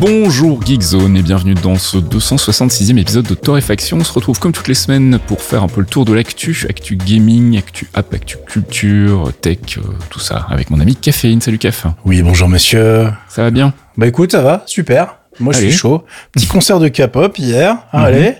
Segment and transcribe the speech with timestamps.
[0.00, 3.96] Bonjour Geekzone et bienvenue dans ce 266e épisode de Torréfaction.
[3.96, 6.66] On se retrouve comme toutes les semaines pour faire un peu le tour de l'actu,
[6.68, 11.40] actu gaming, actu app, actu culture, tech, euh, tout ça, avec mon ami Caféine.
[11.40, 11.86] Salut Caf.
[12.04, 13.08] Oui, bonjour monsieur.
[13.28, 13.74] Ça va bien?
[13.96, 15.16] Bah écoute, ça va, super.
[15.40, 16.04] Moi je suis chaud.
[16.30, 17.74] Petit concert de K-pop hier.
[17.92, 18.00] Mhm.
[18.00, 18.34] Allez.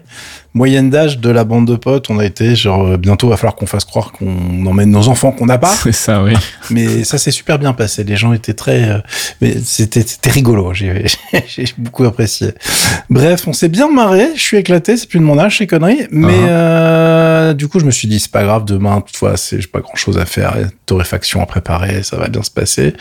[0.54, 3.54] Moyenne d'âge de la bande de potes, on a été genre euh, bientôt va falloir
[3.54, 5.74] qu'on fasse croire qu'on emmène nos enfants qu'on n'a pas.
[5.82, 6.32] C'est ça, oui.
[6.70, 8.02] mais ça s'est super bien passé.
[8.02, 8.98] Les gens étaient très, euh,
[9.40, 10.72] mais c'était rigolo.
[10.74, 12.48] J'ai beaucoup apprécié.
[13.10, 14.28] Bref, on s'est bien marré.
[14.34, 14.96] Je suis éclaté.
[14.96, 16.06] C'est plus de mon âge ces conneries.
[16.10, 16.46] Mais Uh-huh.
[16.48, 18.64] euh, du coup, je me suis dit c'est pas grave.
[18.64, 20.56] Demain, toutefois, c'est j'ai pas grand chose à faire.
[20.86, 22.94] Torréfaction à préparer, ça va bien se passer.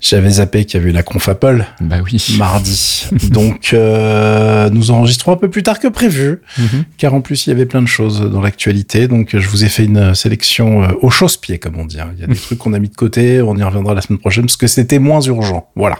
[0.00, 2.22] J'avais zappé qu'il y avait eu la conf Apple Bah oui.
[2.38, 3.06] mardi.
[3.30, 6.73] Donc, euh, nous enregistrons un peu plus tard que prévu, Mhm.
[6.98, 9.08] Car en plus, il y avait plein de choses dans l'actualité.
[9.08, 12.00] Donc, je vous ai fait une sélection euh, au chausse-pied, comme on dit.
[12.00, 12.10] hein.
[12.16, 14.18] Il y a des trucs qu'on a mis de côté, on y reviendra la semaine
[14.18, 15.68] prochaine, parce que c'était moins urgent.
[15.76, 15.98] Voilà.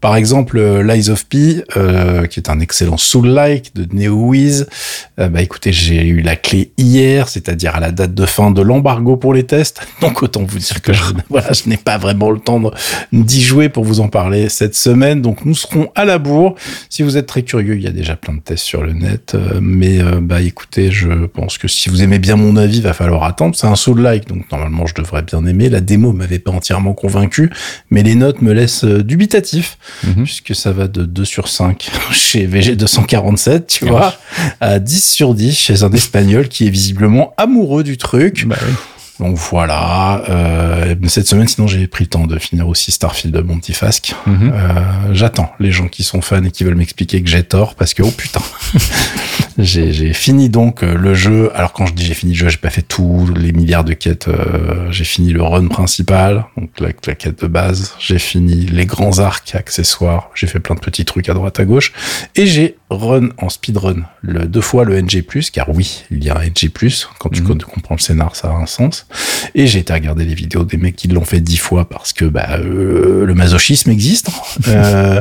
[0.00, 4.66] Par exemple, euh, Lies of P, euh, qui est un excellent Soul-like de NeoWiz.
[5.18, 8.62] Euh, bah écoutez, j'ai eu la clé hier, c'est-à-dire à la date de fin de
[8.62, 9.80] l'embargo pour les tests.
[10.00, 12.62] Donc autant vous dire que je, voilà, je n'ai pas vraiment le temps
[13.12, 15.20] d'y jouer pour vous en parler cette semaine.
[15.20, 16.54] Donc nous serons à la bourre.
[16.88, 19.34] Si vous êtes très curieux, il y a déjà plein de tests sur le net.
[19.34, 22.92] euh, mais euh, bah écoutez, je pense que si vous aimez bien mon avis, va
[22.92, 23.54] falloir attendre.
[23.54, 25.68] C'est un Soul-like, donc normalement je devrais bien aimer.
[25.68, 27.50] La démo m'avait pas entièrement convaincu,
[27.90, 28.84] mais les notes me laissent
[30.04, 30.24] Mhm.
[30.24, 34.14] puisque ça va de 2 sur 5 chez VG247, tu vois,
[34.60, 38.46] à 10 sur 10 chez un Espagnol qui est visiblement amoureux du truc.
[38.46, 38.74] Bah oui.
[39.18, 43.42] Donc voilà, euh, cette semaine, sinon j'ai pris le temps de finir aussi Starfield de
[43.42, 44.14] Montifask.
[44.26, 44.50] Mhm.
[44.54, 44.80] Euh,
[45.12, 48.02] J'attends les gens qui sont fans et qui veulent m'expliquer que j'ai tort parce que
[48.02, 48.40] oh putain,
[49.58, 51.50] j'ai j'ai fini donc euh, le jeu.
[51.54, 53.92] Alors quand je dis j'ai fini le jeu, j'ai pas fait tous les milliards de
[53.92, 54.28] quêtes.
[54.28, 57.92] euh, j'ai fini le run principal, donc la, la quête de base.
[57.98, 60.30] J'ai fini les grands arcs accessoires.
[60.34, 61.92] J'ai fait plein de petits trucs à droite à gauche
[62.36, 66.36] et j'ai run en speedrun le deux fois le NG+, car oui, il y a
[66.38, 66.70] un NG+.
[67.18, 67.58] Quand tu Mhm.
[67.62, 69.06] comprends le scénar, ça a un sens.
[69.54, 72.24] Et j'ai été regarder les vidéos des mecs qui l'ont fait dix fois parce que
[72.24, 74.28] bah, euh, le masochisme existe.
[74.68, 75.20] Euh,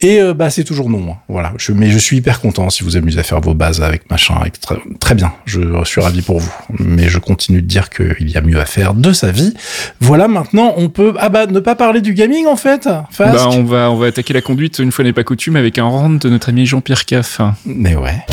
[0.00, 1.12] et euh, bah c'est toujours non.
[1.12, 1.16] hein.
[1.28, 1.52] Voilà.
[1.58, 4.34] Je, mais je suis hyper content si vous amusez à faire vos bases avec machin.
[4.40, 5.32] Avec très, très bien.
[5.44, 6.52] Je suis ravi pour vous.
[6.78, 9.54] Mais je continue de dire qu'il y a mieux à faire de sa vie.
[10.00, 10.28] Voilà.
[10.28, 12.88] Maintenant, on peut ah bah ne pas parler du gaming en fait.
[13.18, 15.84] Bah, on va, on va attaquer la conduite une fois n'est pas coutume avec un
[15.84, 17.40] rant de notre ami Jean-Pierre Caff.
[17.64, 18.24] Mais ouais.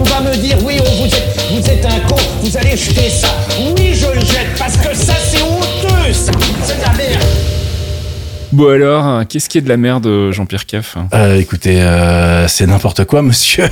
[0.00, 3.28] On va me dire, oui, vous, êtes, vous êtes un con, vous allez jeter ça.
[3.76, 6.32] Oui, je le jette, parce que ça, c'est honteux, ça.
[6.64, 7.19] C'est de la merde.
[8.52, 13.04] Bon alors, qu'est-ce qui est de la merde, Jean-Pierre Caff Euh, écoutez, euh, c'est n'importe
[13.04, 13.68] quoi, monsieur.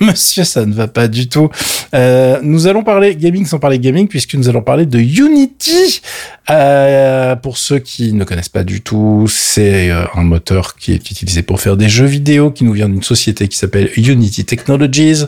[0.00, 1.50] monsieur, ça ne va pas du tout.
[1.92, 6.00] Euh, nous allons parler gaming sans parler gaming, puisque nous allons parler de Unity.
[6.48, 11.10] Euh, pour ceux qui ne connaissent pas du tout, c'est euh, un moteur qui est
[11.10, 15.24] utilisé pour faire des jeux vidéo, qui nous vient d'une société qui s'appelle Unity Technologies.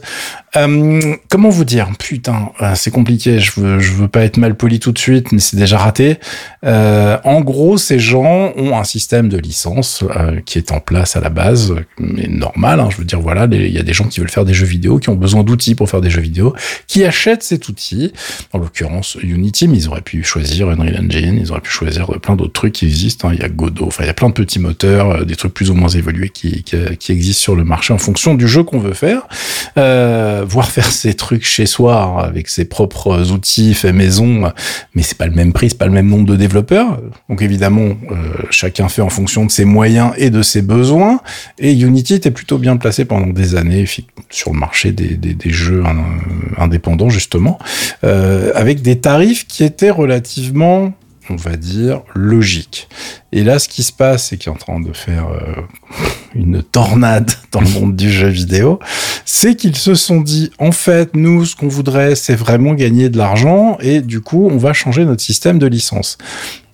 [0.57, 1.89] Euh, comment vous dire?
[1.99, 3.39] Putain, euh, c'est compliqué.
[3.39, 6.19] Je veux, je veux pas être mal poli tout de suite, mais c'est déjà raté.
[6.65, 11.21] Euh, en gros, ces gens un système de licence euh, qui est en place à
[11.21, 12.81] la base, mais normal.
[12.81, 14.67] hein, je veux dire, voilà, il y a des gens qui veulent faire des jeux
[14.67, 16.55] vidéo, qui ont besoin d'outils pour faire des jeux vidéo,
[16.87, 18.13] qui achètent cet outil.
[18.53, 22.19] En l'occurrence, Unity, mais ils auraient pu choisir Unreal Engine, ils auraient pu choisir euh,
[22.19, 23.29] plein d'autres trucs qui existent.
[23.29, 23.33] hein.
[23.35, 25.55] Il y a Godot, enfin, il y a plein de petits moteurs, euh, des trucs
[25.55, 26.65] plus ou moins évolués qui,
[27.09, 29.23] existent sur le marché en fonction du jeu qu'on veut faire.
[29.77, 34.53] Euh, voir faire ces trucs chez soi hein, avec ses propres outils faits maison,
[34.95, 37.01] mais c'est pas le même prix, c'est pas le même nombre de développeurs.
[37.29, 37.91] Donc évidemment,
[38.55, 41.21] chacun fait en fonction de ses moyens et de ses besoins.
[41.59, 43.85] Et Unity était plutôt bien placé pendant des années
[44.31, 45.97] sur le marché des jeux hein,
[46.59, 47.59] indépendants justement,
[48.05, 50.93] euh, avec des tarifs qui étaient relativement
[51.31, 52.89] on va dire, logiques.
[53.33, 55.63] Et là, ce qui se passe, c'est qu'il est en train de faire euh,
[56.35, 58.81] une tornade dans le monde du jeu vidéo,
[59.25, 63.19] c'est qu'ils se sont dit, en fait, nous, ce qu'on voudrait, c'est vraiment gagner de
[63.19, 66.19] l'argent, et du coup, on va changer notre système de licence.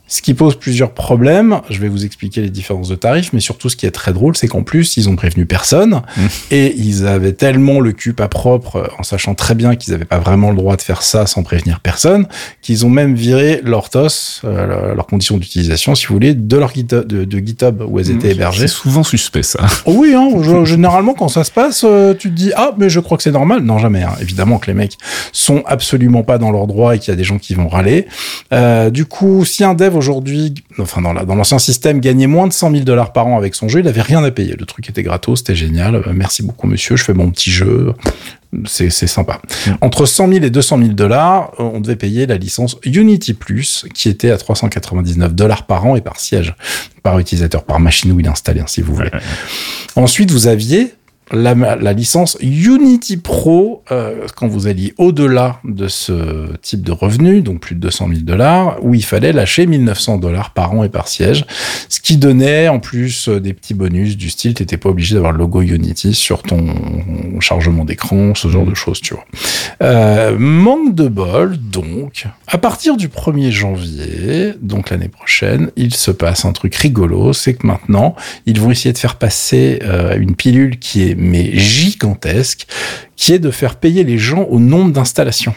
[0.09, 1.61] Ce qui pose plusieurs problèmes.
[1.71, 4.37] Je vais vous expliquer les différences de tarifs, mais surtout ce qui est très drôle,
[4.37, 6.03] c'est qu'en plus, ils ont prévenu personne
[6.51, 10.19] et ils avaient tellement le cul pas propre, en sachant très bien qu'ils n'avaient pas
[10.19, 12.27] vraiment le droit de faire ça sans prévenir personne,
[12.63, 16.73] qu'ils ont même viré leur TOS, euh, leurs conditions d'utilisation, si vous voulez, de leur
[16.75, 18.67] GitHub, de, de GitHub où elles étaient hébergées.
[18.67, 19.61] C'est souvent suspect ça.
[19.85, 22.89] Oh oui, hein, je- généralement quand ça se passe, euh, tu te dis ah mais
[22.89, 23.61] je crois que c'est normal.
[23.63, 24.03] Non jamais.
[24.03, 24.13] hein.
[24.23, 24.97] Évidemment que les mecs
[25.33, 28.07] sont absolument pas dans leur droit et qu'il y a des gens qui vont râler.
[28.53, 32.47] Euh, du coup, si un dev aujourd'hui, enfin dans la- dans l'ancien système, gagnait moins
[32.47, 34.57] de 100 000 dollars par an avec son jeu, il avait rien à payer.
[34.59, 35.97] Le truc était gratos, c'était génial.
[35.97, 37.93] Euh, merci beaucoup monsieur, je fais mon petit jeu.
[38.65, 39.43] C'est sympa.
[39.83, 43.85] Entre 100 000 et 200 000 dollars, euh, on devait payer la licence Unity Plus,
[43.93, 46.55] qui était à 399 dollars par an et par siège,
[47.03, 49.11] par utilisateur, par machine où il est installé, hein, si vous voulez.
[49.97, 50.95] Ensuite, vous aviez
[51.33, 57.61] la, licence Unity Pro euh, quand vous alliez au-delà de ce type de revenu, donc
[57.61, 61.09] plus de 200 000 dollars, où il fallait lâcher 1900 dollars par an et par
[61.09, 61.45] siège,
[61.89, 65.33] ce qui donnait en plus euh, des petits bonus du style, t'étais pas obligé d'avoir
[65.33, 66.67] le logo Unity sur ton
[67.41, 69.25] chargement d'écran, ce genre de choses, tu vois.
[69.83, 76.11] Euh, manque de bol, donc, à partir du 1er janvier, donc l'année prochaine, il se
[76.11, 78.17] passe un truc rigolo, c'est que maintenant,
[78.47, 79.81] ils vont essayer de faire passer
[80.19, 82.67] une pilule qui est mais gigantesque,
[83.17, 85.55] qui est de faire payer les gens au nombre d'installations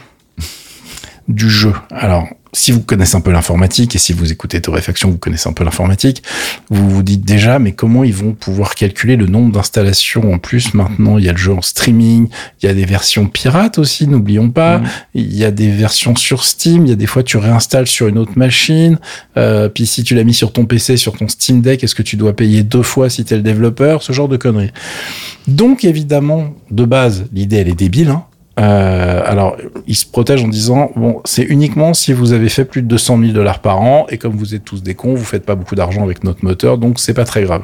[1.27, 1.73] du jeu.
[1.91, 5.53] Alors, si vous connaissez un peu l'informatique et si vous écoutez Torréfaction, vous connaissez un
[5.53, 6.21] peu l'informatique,
[6.69, 10.73] vous vous dites déjà, mais comment ils vont pouvoir calculer le nombre d'installations En plus,
[10.73, 12.27] maintenant, il y a le jeu en streaming,
[12.61, 14.79] il y a des versions pirates aussi, n'oublions pas.
[14.79, 14.87] Mm.
[15.15, 18.07] Il y a des versions sur Steam, il y a des fois tu réinstalles sur
[18.07, 18.99] une autre machine.
[19.37, 22.03] Euh, puis si tu l'as mis sur ton PC, sur ton Steam Deck, est-ce que
[22.03, 24.03] tu dois payer deux fois si tu es le développeur?
[24.03, 24.71] Ce genre de conneries.
[25.47, 28.09] Donc évidemment, de base, l'idée elle est débile.
[28.09, 28.25] Hein.
[28.61, 32.81] Euh, alors, ils se protègent en disant bon, c'est uniquement si vous avez fait plus
[32.81, 35.45] de 200 000 dollars par an et comme vous êtes tous des cons, vous faites
[35.45, 37.63] pas beaucoup d'argent avec notre moteur, donc c'est pas très grave.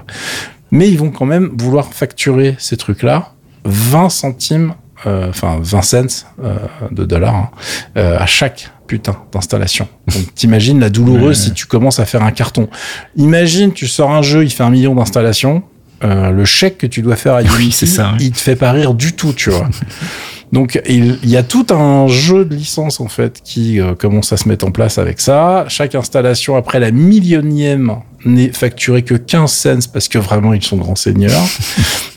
[0.71, 3.33] Mais ils vont quand même vouloir facturer ces trucs-là
[3.65, 4.73] 20 centimes,
[5.05, 6.55] euh, enfin 20 cents euh,
[6.91, 7.49] de dollars hein,
[7.97, 9.87] euh, à chaque putain d'installation.
[10.07, 12.69] Donc t'imagines la douloureuse si tu commences à faire un carton.
[13.17, 15.63] Imagine, tu sors un jeu, il fait un million d'installations.
[16.03, 18.25] euh, le chèque que tu dois faire à Oui, Unity, c'est ça, oui.
[18.27, 19.67] il te fait pas rire du tout, tu vois.
[20.51, 24.31] Donc il, il y a tout un jeu de licence en fait qui euh, commence
[24.31, 25.65] à se mettre en place avec ça.
[25.67, 30.77] Chaque installation après la millionième n'est facturée que 15 cents parce que vraiment ils sont
[30.77, 31.31] grands seigneurs.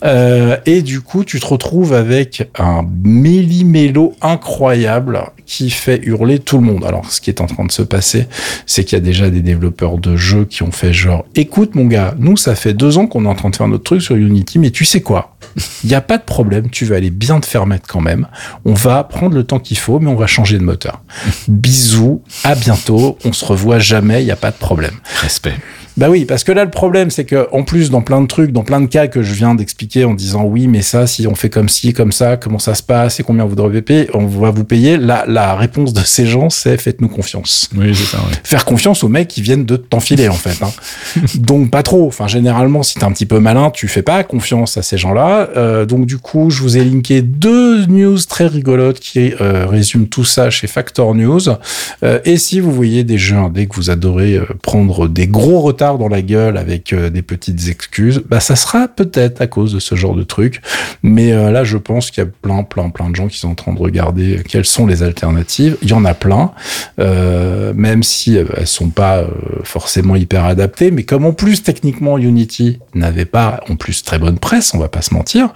[0.02, 6.56] Euh, et du coup tu te retrouves avec un méli-mélo incroyable qui fait hurler tout
[6.56, 6.86] le monde.
[6.86, 8.26] Alors ce qui est en train de se passer,
[8.64, 11.84] c'est qu'il y a déjà des développeurs de jeux qui ont fait genre écoute mon
[11.84, 14.16] gars, nous ça fait deux ans qu'on est en train de faire notre truc sur
[14.16, 15.36] Unity, mais tu sais quoi?
[15.84, 18.26] Il n'y a pas de problème, tu vas aller bien te faire mettre quand même.
[18.64, 21.02] On va prendre le temps qu'il faut, mais on va changer de moteur.
[21.48, 24.94] Bisous, à bientôt, on se revoit jamais, il n'y a pas de problème.
[25.20, 25.56] Respect.
[26.00, 28.52] Bah oui, parce que là, le problème, c'est que en plus, dans plein de trucs,
[28.52, 31.34] dans plein de cas que je viens d'expliquer en disant oui, mais ça, si on
[31.34, 34.24] fait comme ci, comme ça, comment ça se passe et combien vous devez payer, on
[34.24, 34.96] va vous payer.
[34.96, 38.16] La, la réponse de ces gens, c'est faites-nous confiance Oui, c'est ça.
[38.16, 38.34] ouais.
[38.44, 40.64] faire confiance aux mecs qui viennent de t'enfiler en fait.
[40.64, 40.70] Hein.
[41.34, 42.06] donc pas trop.
[42.06, 45.50] Enfin généralement si t'es un petit peu malin, tu fais pas confiance à ces gens-là.
[45.58, 50.06] Euh, donc du coup je vous ai linké deux news très rigolotes qui euh, résument
[50.06, 51.42] tout ça chez Factor News.
[52.02, 55.89] Euh, et si vous voyez des jeux indés que vous adorez prendre des gros retards
[55.98, 59.78] dans la gueule avec euh, des petites excuses, bah ça sera peut-être à cause de
[59.78, 60.60] ce genre de truc.
[61.02, 63.48] Mais euh, là je pense qu'il y a plein plein plein de gens qui sont
[63.48, 65.76] en train de regarder quelles sont les alternatives.
[65.82, 66.52] Il y en a plein
[66.98, 69.24] euh, même si elles sont pas
[69.64, 70.90] forcément hyper adaptées.
[70.90, 74.88] Mais comme en plus techniquement Unity n'avait pas en plus très bonne presse, on va
[74.88, 75.52] pas se mentir.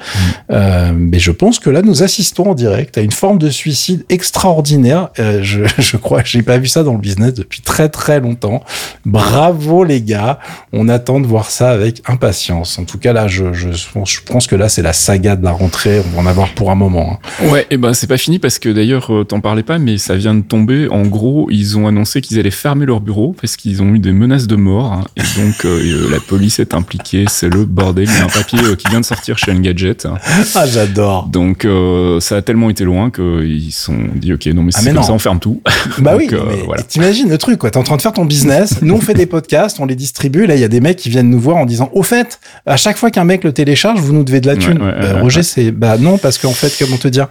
[0.51, 4.05] Euh, mais je pense que là nous assistons en direct à une forme de suicide
[4.09, 5.11] extraordinaire.
[5.17, 8.63] Je, je crois j'ai pas vu ça dans le business depuis très très longtemps.
[9.05, 10.24] Bravo les gars,
[10.73, 12.79] on attend de voir ça avec impatience.
[12.79, 15.53] En tout cas là, je, je, je pense que là c'est la saga de la
[15.53, 16.01] rentrée.
[16.13, 17.19] On va en avoir pour un moment.
[17.43, 17.47] hein.
[17.49, 20.17] Ouais, et ben c'est pas fini parce que d'ailleurs euh, t'en parlais pas, mais ça
[20.17, 20.89] vient de tomber.
[20.89, 24.13] En gros, ils ont annoncé qu'ils allaient fermer leur bureau parce qu'ils ont eu des
[24.13, 24.93] menaces de mort.
[24.93, 27.25] hein, et donc euh, euh, la police est impliquée.
[27.29, 28.09] C'est le bordel.
[28.09, 30.07] Il y a un papier euh, qui vient de sortir chez Engadget.
[30.07, 30.15] hein.
[30.55, 31.27] Ah j'adore.
[31.29, 34.79] Donc euh, ça a tellement été loin qu'ils se sont dit ok non mais Ah,
[34.79, 35.07] c'est mais comme non.
[35.07, 35.61] ça on ferme tout.
[35.99, 36.83] Bah Donc, oui, mais voilà.
[36.83, 37.71] t'imagines le truc, quoi.
[37.71, 40.47] T'es en train de faire ton business, nous on fait des podcasts, on les distribue,
[40.47, 42.77] là, il y a des mecs qui viennent nous voir en disant, au fait, à
[42.77, 44.83] chaque fois qu'un mec le télécharge, vous nous devez de la thune.
[44.83, 47.29] Ouais, ouais, Bah, ouais, Roger, c'est, bah non, parce qu'en fait, comment te dire,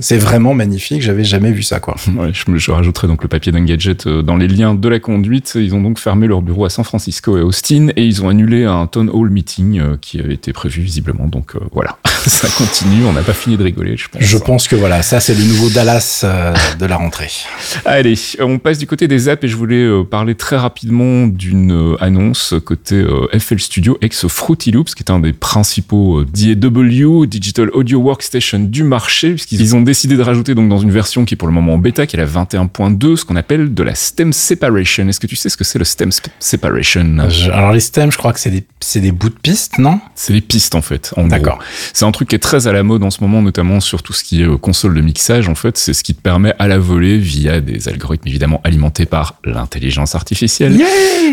[0.00, 1.00] c'est vraiment magnifique.
[1.00, 1.96] J'avais jamais vu ça, quoi.
[2.32, 5.52] Je, rajouterai donc le papier d'Engadget euh, dans les liens de la conduite.
[5.54, 8.64] Ils ont donc fermé leur bureau à San Francisco et Austin et ils ont annulé
[8.64, 11.26] un town hall meeting euh, qui avait été prévu visiblement.
[11.26, 13.04] Donc euh, voilà, ça continue.
[13.06, 14.22] On n'a pas fini de rigoler, je pense.
[14.22, 17.30] Je pense que voilà, ça, c'est le nouveau Dallas euh, de la rentrée.
[17.84, 22.54] Allez, on passe du côté des apps et je voulais parler très rapidement d'une annonce
[22.64, 27.70] côté euh, FL Studio ex Fruity Loops, qui est un des principaux euh, DAW, Digital
[27.70, 31.34] Audio Workstation du marché, puisqu'ils ils ont décidé de rajouter donc dans une version qui
[31.34, 33.94] est pour le moment en bêta, qui est la 21.2, ce qu'on appelle de la
[33.94, 35.06] stem separation.
[35.08, 37.18] Est-ce que tu sais ce que c'est le stem separation?
[37.52, 40.00] Alors les stems, je crois que c'est des, c'est des bouts de piste, non?
[40.16, 41.14] C'est les pistes en fait.
[41.16, 41.58] en D'accord.
[41.58, 41.64] gros.
[41.92, 44.12] C'est un truc qui est très à la mode en ce moment, notamment sur tout
[44.12, 45.48] ce qui est euh, console de mixage.
[45.48, 49.06] En fait, c'est ce qui te permet à la volée, via des algorithmes évidemment alimentés
[49.06, 50.80] par l'intelligence artificielle,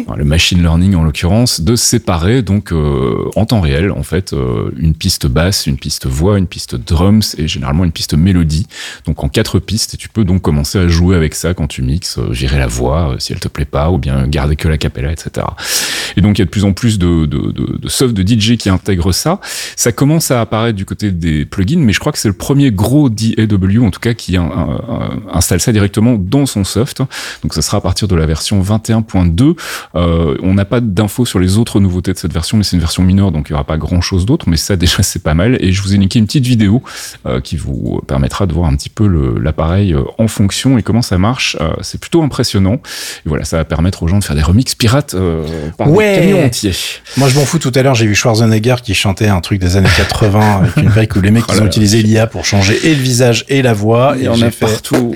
[0.06, 4.34] Enfin, le machine learning en l'occurrence, de séparer donc euh, en temps réel en fait
[4.34, 8.68] euh, une piste basse, une piste voix, une piste drums et généralement une piste mélodie.
[9.06, 12.18] Donc en quatre pistes, tu peux donc commencer à jouer avec ça quand tu mixes,
[12.18, 15.12] euh, gérer la voix si elle te plaît pas, ou bien garder que la cappella,
[15.12, 15.46] etc.
[16.18, 17.30] Et donc il y a de plus en plus de,
[17.88, 19.40] soft de DJ qui intègrent ça.
[19.76, 22.72] Ça commence à apparaître du côté des plugins, mais je crois que c'est le premier
[22.72, 24.38] gros DAW en tout cas qui
[25.32, 27.02] installe ça directement dans son soft.
[27.44, 29.56] Donc ça sera à partir de la version 21.2.
[29.96, 32.82] Euh, on n'a pas d'infos sur les autres nouveautés de cette version, mais c'est une
[32.82, 34.50] version mineure, donc il n'y aura pas grand chose d'autre.
[34.50, 35.58] Mais ça déjà c'est pas mal.
[35.62, 36.82] Et je vous ai niqué une petite vidéo
[37.26, 39.08] euh, qui vous permettra de voir un petit peu
[39.42, 41.58] l'appareil euh, en fonction et comment ça marche.
[41.62, 42.76] Euh, c'est plutôt impressionnant.
[43.26, 45.46] Et voilà, ça va permettre aux gens de faire des remixes pirates euh,
[45.78, 46.16] par Ouais.
[46.16, 46.74] des camions entiers.
[47.18, 47.60] Moi, je m'en fous.
[47.60, 50.90] Tout à l'heure, j'ai vu Schwarzenegger qui chantait un truc des années 80 avec une
[50.90, 51.68] brique où les mecs Oh ils ont là.
[51.68, 54.16] utilisé l'IA pour changer et le visage et la voix.
[54.18, 55.16] Et j'ai a fait, partout.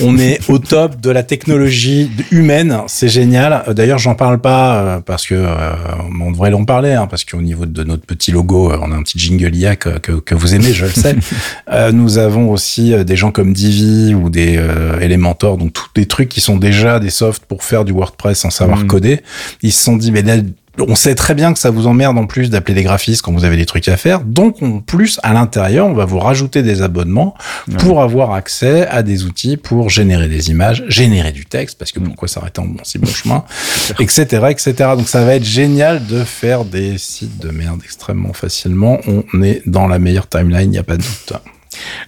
[0.00, 2.78] on est au top de la technologie humaine.
[2.86, 3.64] C'est génial.
[3.74, 5.74] D'ailleurs, j'en parle pas euh, parce que euh,
[6.20, 8.94] on devrait l'en parler, hein, parce qu'au niveau de notre petit logo, euh, on a
[8.96, 11.16] un petit jingle IA que, que, que vous aimez, je le sais.
[11.92, 14.58] Nous avons aussi des gens comme Divi ou des
[15.00, 18.50] Elementor, donc tous des trucs qui sont déjà des softs pour faire du WordPress sans
[18.50, 18.86] savoir Mhm.
[18.86, 19.20] coder.
[19.62, 20.36] Ils se sont dit, mais là,
[20.78, 23.44] on sait très bien que ça vous emmerde en plus d'appeler des graphistes quand vous
[23.44, 24.20] avez des trucs à faire.
[24.20, 27.34] Donc, en plus, à l'intérieur, on va vous rajouter des abonnements
[27.78, 32.00] pour avoir accès à des outils pour générer des images, générer du texte, parce que
[32.00, 32.04] Mm.
[32.04, 33.44] pourquoi s'arrêter en bon si bon chemin,
[34.00, 34.74] etc., etc.
[34.96, 38.98] Donc, ça va être génial de faire des sites de merde extrêmement facilement.
[39.06, 41.32] On est dans la meilleure timeline, il n'y a pas de doute.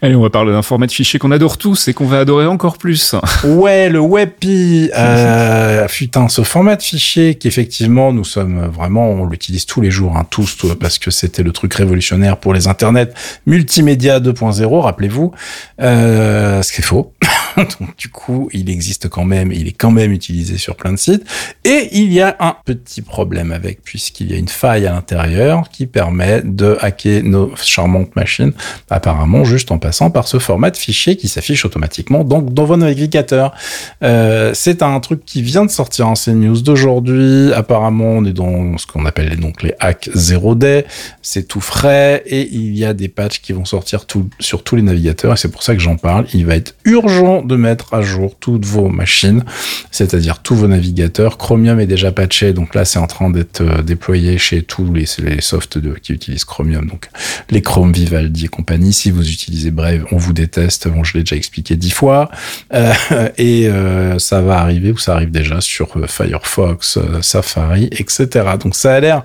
[0.03, 2.47] Allez, on va parler d'un format de fichier qu'on adore tous et qu'on va adorer
[2.47, 3.15] encore plus.
[3.45, 9.67] Ouais, le WebP, euh, putain, ce format de fichier qu'effectivement nous sommes vraiment, on l'utilise
[9.67, 13.13] tous les jours, hein, tous, tous, parce que c'était le truc révolutionnaire pour les internets
[13.47, 15.33] multimédia 2.0, rappelez-vous,
[15.81, 17.13] euh, ce qui est faux.
[17.81, 20.99] Donc du coup, il existe quand même, il est quand même utilisé sur plein de
[20.99, 21.25] sites.
[21.65, 25.69] Et il y a un petit problème avec, puisqu'il y a une faille à l'intérieur
[25.71, 28.53] qui permet de hacker nos charmantes machines,
[28.91, 32.77] apparemment juste en passant par ce format de fichier qui s'affiche automatiquement donc dans vos
[32.77, 33.55] navigateurs.
[34.03, 37.53] Euh, c'est un truc qui vient de sortir en CNews d'aujourd'hui.
[37.53, 40.85] Apparemment, on est dans ce qu'on appelle donc les hacks 0D.
[41.23, 44.05] C'est tout frais et il y a des patchs qui vont sortir
[44.41, 46.27] sur tous les navigateurs et c'est pour ça que j'en parle.
[46.35, 49.45] Il va être urgent de mettre à jour toutes vos machines,
[49.91, 51.39] c'est-à-dire tous vos navigateurs.
[51.39, 55.07] Chromium est déjà patché, donc là c'est en train d'être euh, déployé chez tous les,
[55.19, 57.09] les softs qui utilisent Chromium, donc
[57.51, 58.93] les Chrome, Vivaldi et compagnie.
[58.93, 60.89] Si vous utilisez Brave, on vous déteste.
[60.89, 62.31] Bon, je l'ai déjà expliqué dix fois.
[62.75, 62.93] Euh,
[63.39, 68.29] et euh, ça va arriver, ou ça arrive déjà sur euh, Firefox, euh, Safari, etc.
[68.61, 69.23] Donc ça a l'air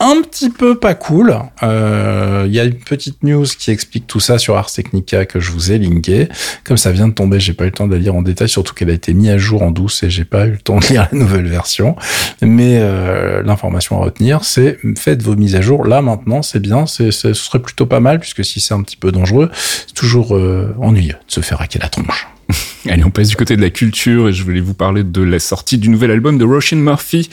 [0.00, 1.36] un petit peu pas cool.
[1.62, 5.40] Euh, Il y a une petite news qui explique tout ça sur Ars Technica que
[5.40, 6.28] je vous ai linké.
[6.64, 8.48] Comme ça vient de tomber, j'ai pas eu le temps de la lire en détail,
[8.48, 10.78] surtout qu'elle a été mise à jour en douce et j'ai pas eu le temps
[10.78, 11.96] de lire la nouvelle version.
[12.42, 16.86] Mais euh, l'information à retenir, c'est faites vos mises à jour là maintenant, c'est bien,
[16.86, 20.36] c'est- ce serait plutôt pas mal puisque si c'est un petit peu dangereux, c'est toujours
[20.36, 22.28] euh, ennuyeux de se faire hacker la tronche.
[22.88, 25.38] Allez, on passe du côté de la culture et je voulais vous parler de la
[25.38, 27.28] sortie du nouvel album de Roshin Murphy,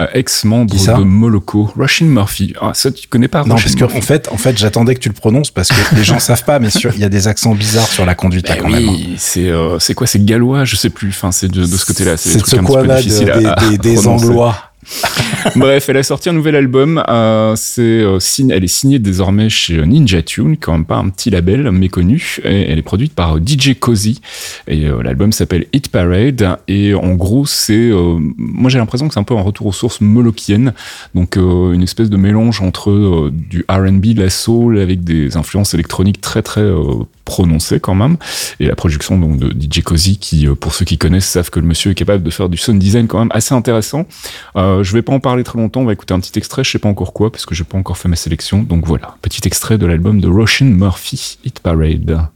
[0.00, 1.72] euh, ex-membre de Moloko.
[1.76, 2.54] Roshin Murphy.
[2.60, 5.00] Ah, ça, tu connais pas Non, parce que Murphy en fait, en fait, j'attendais que
[5.00, 7.26] tu le prononces parce que les gens savent pas, mais sur- il y a des
[7.26, 8.88] accents bizarres sur la conduite là Ben quand même.
[8.88, 8.92] hein.
[8.92, 11.08] oui, c'est euh, c'est quoi C'est gallois, je sais plus.
[11.08, 12.16] Enfin, c'est de, de ce côté-là.
[12.16, 13.98] C'est des trucs ce un petit peu difficiles des, à des.
[14.06, 14.56] Anglois.
[15.56, 17.02] Bref, elle a sorti un nouvel album.
[17.08, 18.18] euh, euh,
[18.50, 22.38] elle est signée désormais chez Ninja Tune, quand même pas un petit label méconnu.
[22.44, 24.20] Et elle est produite par euh, DJ Cozy.
[24.68, 26.58] Et l'album s'appelle Hit Parade.
[26.68, 27.90] Et en gros, c'est,
[28.36, 30.72] moi j'ai l'impression que c'est un peu un retour aux sources molokiennes.
[31.14, 36.42] Donc une espèce de mélange entre du R&B, la soul, avec des influences électroniques très
[36.42, 36.68] très
[37.24, 38.16] prononcées quand même.
[38.60, 41.66] Et la production donc de DJ Cozy, qui pour ceux qui connaissent savent que le
[41.66, 44.06] monsieur est capable de faire du sound design quand même assez intéressant.
[44.70, 46.70] Euh, je vais pas en parler très longtemps, on va écouter un petit extrait, je
[46.70, 48.62] sais pas encore quoi, parce que j'ai pas encore fait ma sélection.
[48.62, 52.28] Donc voilà, petit extrait de l'album de Roshan Murphy, Hit Parade.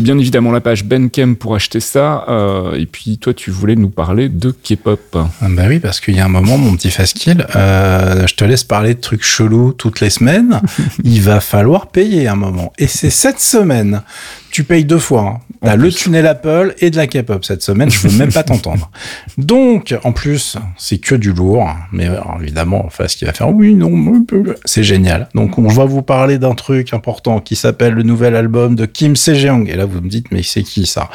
[0.00, 2.24] Bien évidemment la page Benkem pour acheter ça.
[2.28, 5.00] euh, et puis toi, tu voulais nous parler de K-pop.
[5.14, 8.44] Ah Bah oui, parce qu'il y a un moment, mon petit Faskill, euh, je te
[8.44, 10.60] laisse parler de trucs chelous toutes les semaines.
[11.04, 12.72] il va falloir payer un moment.
[12.78, 14.02] Et c'est cette semaine.
[14.50, 15.22] Tu payes deux fois.
[15.36, 15.49] Hein.
[15.62, 17.90] T'as le tunnel Apple et de la K-pop cette semaine.
[17.90, 18.90] Je veux même pas t'entendre.
[19.38, 21.68] Donc, en plus, c'est que du lourd.
[21.92, 22.08] Mais
[22.40, 24.24] évidemment, enfin, ce qui va faire, oui, non,
[24.64, 25.28] c'est génial.
[25.34, 29.16] Donc, on va vous parler d'un truc important qui s'appelle le nouvel album de Kim
[29.16, 29.68] Sejeong.
[29.68, 31.10] Et là, vous me dites, mais c'est qui ça?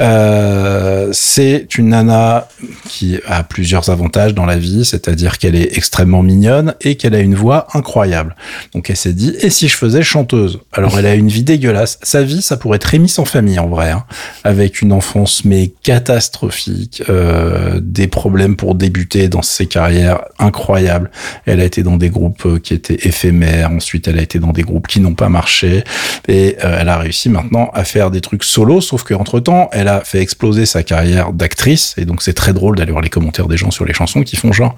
[0.00, 2.48] Euh, C'est une nana
[2.88, 7.20] qui a plusieurs avantages dans la vie, c'est-à-dire qu'elle est extrêmement mignonne et qu'elle a
[7.20, 8.34] une voix incroyable.
[8.74, 10.60] Donc elle s'est dit, et si je faisais chanteuse?
[10.72, 11.98] Alors elle a une vie dégueulasse.
[12.02, 13.83] Sa vie, ça pourrait être Rémi sans famille en vrai,
[14.44, 21.10] avec une enfance mais catastrophique, euh, des problèmes pour débuter dans ses carrières incroyables.
[21.46, 24.52] Elle a été dans des groupes euh, qui étaient éphémères, ensuite elle a été dans
[24.52, 25.84] des groupes qui n'ont pas marché,
[26.28, 29.88] et euh, elle a réussi maintenant à faire des trucs solo, sauf qu'entre temps, elle
[29.88, 33.48] a fait exploser sa carrière d'actrice, et donc c'est très drôle d'aller voir les commentaires
[33.48, 34.76] des gens sur les chansons qui font genre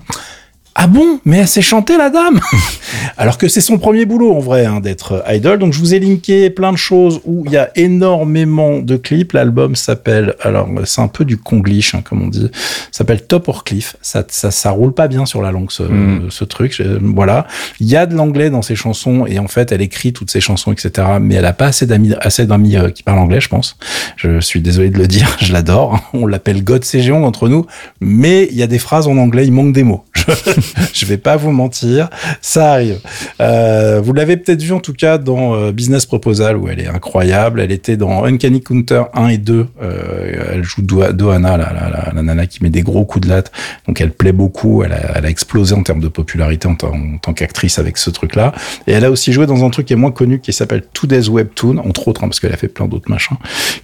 [0.78, 1.20] ah bon?
[1.24, 2.38] Mais elle sait chanter la dame?
[3.16, 5.58] Alors que c'est son premier boulot en vrai hein, d'être idol.
[5.58, 9.32] Donc je vous ai linké plein de choses où il y a énormément de clips.
[9.32, 12.50] L'album s'appelle alors c'est un peu du conglish hein, comme on dit.
[12.92, 13.96] S'appelle Top or Cliff.
[14.02, 16.30] Ça, ça ça roule pas bien sur la langue ce, Mm.
[16.30, 16.82] ce truc.
[17.00, 17.46] Voilà.
[17.80, 20.40] Il y a de l'anglais dans ses chansons et en fait elle écrit toutes ses
[20.42, 21.08] chansons etc.
[21.20, 23.78] Mais elle a pas assez d'amis assez d'amis euh, qui parlent anglais je pense.
[24.16, 25.36] Je suis désolé de le dire.
[25.40, 25.98] Je l'adore.
[26.12, 27.66] On l'appelle God Sejeong entre nous.
[28.00, 29.46] Mais il y a des phrases en anglais.
[29.46, 30.04] Il manque des mots.
[30.26, 30.65] je
[31.06, 32.10] vais pas vous mentir,
[32.42, 32.98] ça arrive.
[33.40, 36.88] Euh, vous l'avez peut-être vu en tout cas dans euh, Business Proposal où elle est
[36.88, 37.60] incroyable.
[37.60, 39.66] Elle était dans Uncanny Counter 1 et 2.
[39.82, 43.52] Euh, elle joue Do- Dohana, la, nana qui met des gros coups de latte.
[43.86, 44.82] Donc elle plaît beaucoup.
[44.82, 48.52] Elle a, explosé en termes de popularité en tant qu'actrice avec ce truc-là.
[48.86, 51.28] Et elle a aussi joué dans un truc qui est moins connu qui s'appelle Today's
[51.28, 53.36] Webtoon, entre autres, hein, parce qu'elle a fait plein d'autres machins,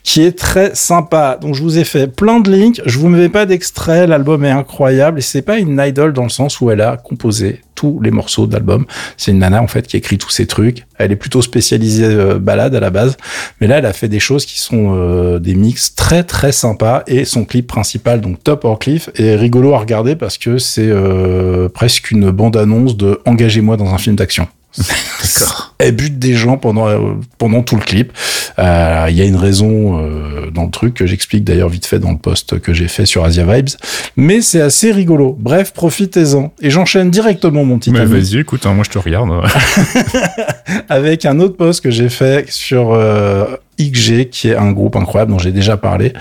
[0.02, 1.36] qui est très sympa.
[1.40, 2.80] Donc je vous ai fait plein de links.
[2.86, 4.06] Je vous mets pas d'extrait.
[4.06, 7.60] L'album est incroyable et c'est pas une idol dans le sens où elle a composé
[7.74, 8.86] tous les morceaux de l'album.
[9.16, 10.86] C'est une nana en fait qui écrit tous ces trucs.
[10.98, 13.16] Elle est plutôt spécialisée euh, balade à la base,
[13.60, 17.02] mais là elle a fait des choses qui sont euh, des mix très très sympas
[17.06, 20.88] et son clip principal donc Top or Cliff est rigolo à regarder parce que c'est
[20.88, 24.46] euh, presque une bande annonce de engagez-moi dans un film d'action.
[25.78, 26.98] Elle bute des gens pendant euh,
[27.38, 28.12] pendant tout le clip.
[28.58, 30.00] Il y a une raison
[30.52, 33.24] dans le truc que j'explique d'ailleurs vite fait dans le post que j'ai fait sur
[33.24, 33.70] Asia Vibes,
[34.16, 35.36] mais c'est assez rigolo.
[35.38, 36.52] Bref, profitez-en.
[36.60, 39.30] Et j'enchaîne directement mon petit Mais vas-y, écoute, hein, moi je te regarde.
[40.88, 43.56] avec un autre post que j'ai fait sur euh,
[43.90, 46.12] XG, qui est un groupe incroyable dont j'ai déjà parlé,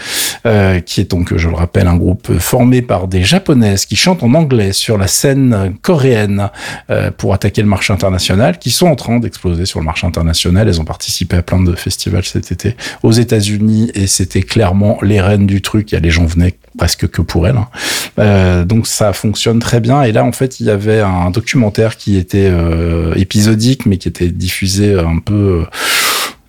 [0.45, 4.23] euh, qui est donc, je le rappelle, un groupe formé par des japonaises qui chantent
[4.23, 6.49] en anglais sur la scène coréenne
[6.89, 10.67] euh, pour attaquer le marché international, qui sont en train d'exploser sur le marché international.
[10.67, 15.21] Elles ont participé à plein de festivals cet été aux États-Unis et c'était clairement les
[15.21, 15.91] reines du truc.
[15.91, 17.57] Il y a les gens venaient presque que pour elles.
[17.57, 17.67] hein.
[18.19, 20.03] Euh, donc ça fonctionne très bien.
[20.03, 24.07] Et là, en fait, il y avait un documentaire qui était euh, épisodique, mais qui
[24.07, 25.65] était diffusé un peu.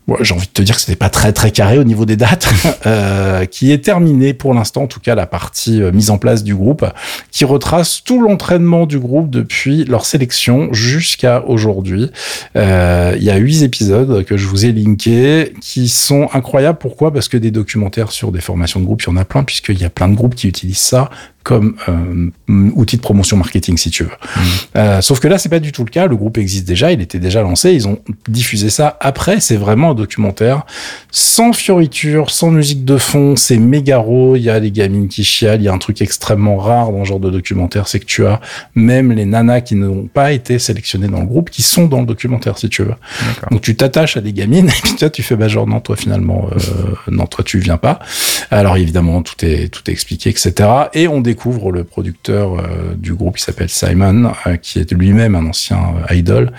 [0.08, 2.16] Ouais, j'ai envie de te dire que c'était pas très très carré au niveau des
[2.16, 2.48] dates,
[2.86, 6.42] euh, qui est terminé pour l'instant, en tout cas la partie euh, mise en place
[6.42, 6.86] du groupe,
[7.30, 12.12] qui qui retrace tout l'entraînement du groupe depuis leur sélection jusqu'à aujourd'hui.
[12.54, 16.78] Euh, Il y a huit épisodes que je vous ai linkés qui sont incroyables.
[16.78, 17.12] Pourquoi?
[17.12, 19.80] Parce que des documentaires sur des formations de groupe, il y en a plein, puisqu'il
[19.80, 21.10] y a plein de groupes qui utilisent ça
[21.42, 22.30] comme euh,
[22.74, 24.10] outil de promotion marketing, si tu veux.
[24.76, 26.06] Euh, sauf que là, c'est pas du tout le cas.
[26.06, 27.72] Le groupe existe déjà, il était déjà lancé.
[27.72, 29.40] Ils ont diffusé ça après.
[29.40, 30.64] C'est vraiment un documentaire
[31.10, 33.36] sans fioriture, sans musique de fond.
[33.36, 34.36] C'est méga raw.
[34.36, 35.60] Il y a des gamines qui chialent.
[35.60, 38.26] Il y a un truc extrêmement rare dans ce genre de documentaire, c'est que tu
[38.26, 38.40] as
[38.74, 42.06] même les nanas qui n'ont pas été sélectionnées dans le groupe, qui sont dans le
[42.06, 42.94] documentaire, si tu veux.
[43.50, 45.96] Donc tu t'attaches à des gamines et puis toi tu fais bah genre non toi
[45.96, 47.98] finalement euh, non toi tu viens pas.
[48.50, 50.68] Alors évidemment tout est tout est expliqué etc.
[50.94, 55.34] Et on découvre le producteur euh, du groupe qui s'appelle Simon euh, qui est lui-même
[55.34, 55.78] un ancien
[56.10, 56.52] euh, idol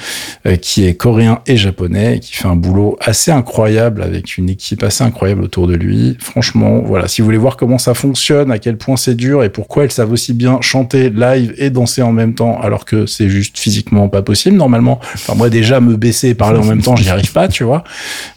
[0.62, 5.04] qui est coréen et japonais qui fait un boulot assez incroyable avec une équipe assez
[5.04, 6.18] incroyable autour de lui.
[6.20, 9.50] Franchement voilà si vous voulez voir comment ça fonctionne, à quel point c'est dur et
[9.50, 13.30] pourquoi elles savent aussi bien chanter live et danser en même temps alors que c'est
[13.30, 15.00] juste physiquement pas possible normalement.
[15.14, 17.84] Enfin moi déjà me baisser et parler en même temps j'y arrive pas tu vois.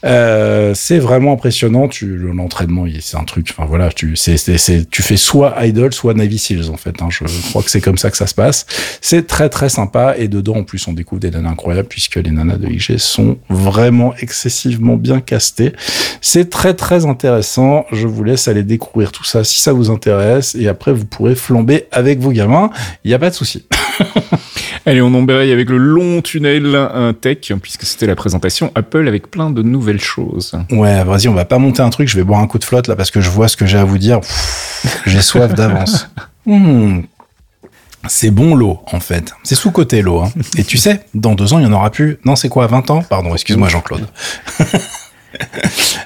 [0.02, 1.88] C'est vraiment impressionnant.
[1.88, 3.48] Tu l'entraînement, c'est un truc.
[3.50, 4.36] Enfin voilà, tu c'est
[4.90, 7.00] tu fais soit idol, soit Navy en fait.
[7.00, 7.08] hein.
[7.10, 8.66] je crois que c'est comme ça que ça se passe.
[9.00, 12.30] C'est très très sympa et dedans en plus on découvre des nanas incroyables puisque les
[12.30, 15.72] nanas de IG sont vraiment excessivement bien castées.
[16.20, 17.84] C'est très très intéressant.
[17.92, 21.34] Je vous laisse aller découvrir tout ça si ça vous intéresse et après vous pourrez
[21.34, 22.70] flamber avec vos gamins.
[23.04, 23.66] Il y a pas de souci.
[24.86, 26.88] Allez, on embraye avec le long tunnel
[27.20, 30.58] tech, puisque c'était la présentation Apple avec plein de nouvelles choses.
[30.70, 32.08] Ouais, vas-y, on va pas monter un truc.
[32.08, 33.78] Je vais boire un coup de flotte là parce que je vois ce que j'ai
[33.78, 34.20] à vous dire.
[35.06, 36.08] J'ai soif d'avance.
[36.48, 37.00] Hmm.
[38.08, 39.34] C'est bon l'eau, en fait.
[39.42, 40.20] C'est sous-côté l'eau.
[40.20, 40.30] Hein.
[40.56, 42.18] Et tu sais, dans deux ans, il y en aura plus.
[42.24, 43.02] Non, c'est quoi, 20 ans?
[43.02, 44.06] Pardon, excuse-moi Jean-Claude.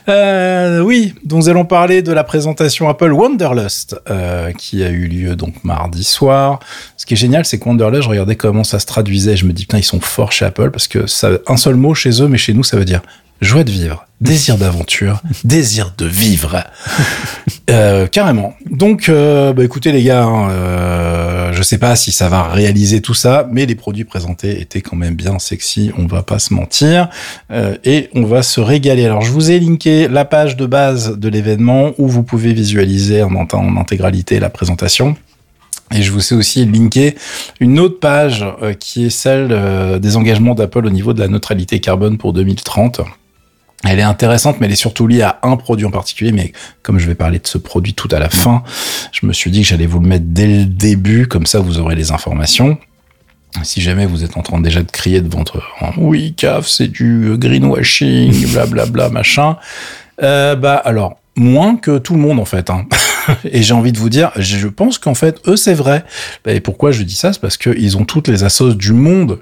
[0.09, 5.37] Euh, oui, nous allons parler de la présentation Apple Wanderlust euh, qui a eu lieu
[5.37, 6.59] donc mardi soir.
[6.96, 9.37] Ce qui est génial, c'est que Wanderlust, je comment ça se traduisait.
[9.37, 11.94] Je me dis putain, ils sont forts chez Apple parce que ça, un seul mot
[11.94, 13.02] chez eux, mais chez nous, ça veut dire
[13.40, 16.64] joie de vivre, désir d'aventure, désir de vivre.
[17.70, 18.54] Euh, carrément.
[18.68, 23.00] Donc, euh, bah, écoutez les gars, hein, euh, je sais pas si ça va réaliser
[23.00, 26.52] tout ça, mais les produits présentés étaient quand même bien sexy, on va pas se
[26.52, 27.09] mentir,
[27.52, 29.04] euh, et on va se régaler.
[29.04, 33.22] Alors, je vous ai linké la page de base de l'événement où vous pouvez visualiser
[33.22, 33.37] en,
[33.76, 35.16] intégralité la présentation.
[35.94, 37.16] Et je vous ai aussi linké
[37.61, 41.78] une autre page euh, qui est celle des engagements d'Apple au niveau de la neutralité
[41.78, 43.00] carbone pour 2030.
[43.84, 46.32] Elle est intéressante, mais elle est surtout liée à un produit en particulier.
[46.32, 48.62] Mais comme je vais parler de ce produit tout à la fin,
[49.12, 51.78] je me suis dit que j'allais vous le mettre dès le début, comme ça vous
[51.78, 52.78] aurez les informations.
[53.64, 55.62] Si jamais vous êtes en train déjà de crier devant votre
[55.96, 59.56] oui, CAF, c'est du greenwashing, blablabla, machin.
[60.22, 62.70] Euh, bah alors, moins que tout le monde en fait.
[62.70, 62.86] Hein.
[63.44, 66.04] Et j'ai envie de vous dire, je pense qu'en fait, eux, c'est vrai.
[66.46, 69.40] Et pourquoi je dis ça C'est parce qu'ils ont toutes les assos du monde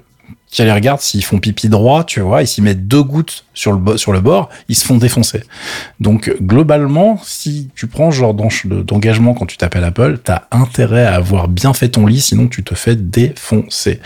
[0.51, 3.71] qui les regardent s'ils font pipi droit, tu vois, ils s'y mettent deux gouttes sur
[3.71, 5.43] le, bo- sur le bord, ils se font défoncer.
[5.99, 11.05] Donc, globalement, si tu prends ce genre d'en- d'engagement quand tu t'appelles Apple, t'as intérêt
[11.05, 13.99] à avoir bien fait ton lit, sinon tu te fais défoncer.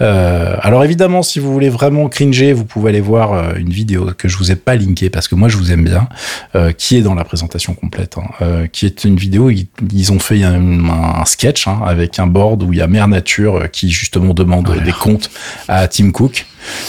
[0.00, 4.10] Euh, alors évidemment, si vous voulez vraiment cringer, vous pouvez aller voir euh, une vidéo
[4.16, 6.08] que je vous ai pas linkée parce que moi je vous aime bien,
[6.54, 9.50] euh, qui est dans la présentation complète, hein, euh, qui est une vidéo.
[9.50, 12.86] Ils, ils ont fait un, un sketch hein, avec un board où il y a
[12.86, 15.30] Mère Nature qui justement demande des comptes
[15.68, 16.46] à Tim Cook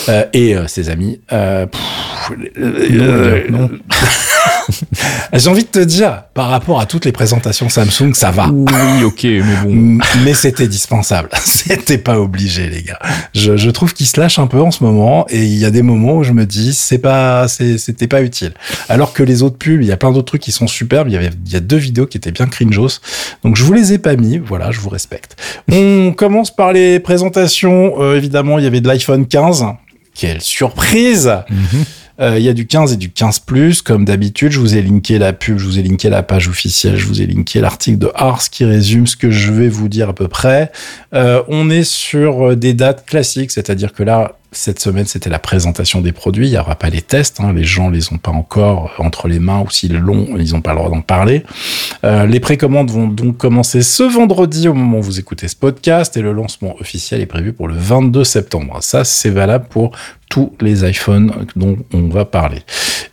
[0.09, 1.21] euh, et euh, ses amis.
[1.31, 2.31] Euh, pff,
[3.49, 3.69] non.
[5.33, 8.49] J'ai envie de te dire, par rapport à toutes les présentations Samsung, ça va.
[8.51, 9.99] Oui, ok, mais bon.
[10.23, 11.29] Mais c'était dispensable.
[11.43, 12.99] C'était pas obligé, les gars.
[13.33, 15.71] Je, je trouve qu'ils se lâchent un peu en ce moment et il y a
[15.71, 18.53] des moments où je me dis c'est pas, c'était pas utile.
[18.89, 21.09] Alors que les autres pubs, il y a plein d'autres trucs qui sont superbes.
[21.09, 22.99] Il y avait, il y a deux vidéos qui étaient bien cringeos.
[23.43, 24.37] Donc je vous les ai pas mis.
[24.37, 25.35] Voilà, je vous respecte.
[25.71, 28.01] On commence par les présentations.
[28.01, 29.65] Euh, évidemment, il y avait de l'iPhone 15.
[30.15, 31.27] Quelle surprise!
[31.27, 31.41] Euh,
[32.19, 34.51] Il y a du 15 et du 15 Plus, comme d'habitude.
[34.51, 37.21] Je vous ai linké la pub, je vous ai linké la page officielle, je vous
[37.21, 40.27] ai linké l'article de Ars qui résume ce que je vais vous dire à peu
[40.27, 40.71] près.
[41.13, 45.39] Euh, on est sur euh, des dates classiques, c'est-à-dire que là, cette semaine, c'était la
[45.39, 46.47] présentation des produits.
[46.47, 47.39] Il n'y aura pas les tests.
[47.39, 47.51] hein.
[47.53, 50.73] Les gens les ont pas encore entre les mains ou s'ils l'ont, ils n'ont pas
[50.73, 51.43] le droit d'en parler.
[52.03, 56.15] Euh, les précommandes vont donc commencer ce vendredi au moment où vous écoutez ce podcast
[56.17, 58.77] et le lancement officiel est prévu pour le 22 septembre.
[58.81, 59.91] Ça, c'est valable pour
[60.33, 62.63] tous les iPhones dont on va parler.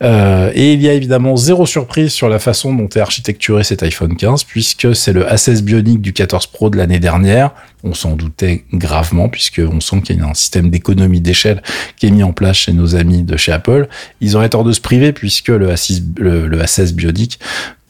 [0.03, 3.83] Euh, et il y a évidemment zéro surprise sur la façon dont est architecturé cet
[3.83, 7.51] iPhone 15 puisque c'est le A16 Bionic du 14 Pro de l'année dernière.
[7.85, 11.63] On s'en doutait gravement puisque on sent qu'il y a un système d'économie d'échelle
[11.99, 13.89] qui est mis en place chez nos amis de chez Apple.
[14.23, 17.39] Ils auraient tort de se priver puisque le A6, le, le A16 Bionic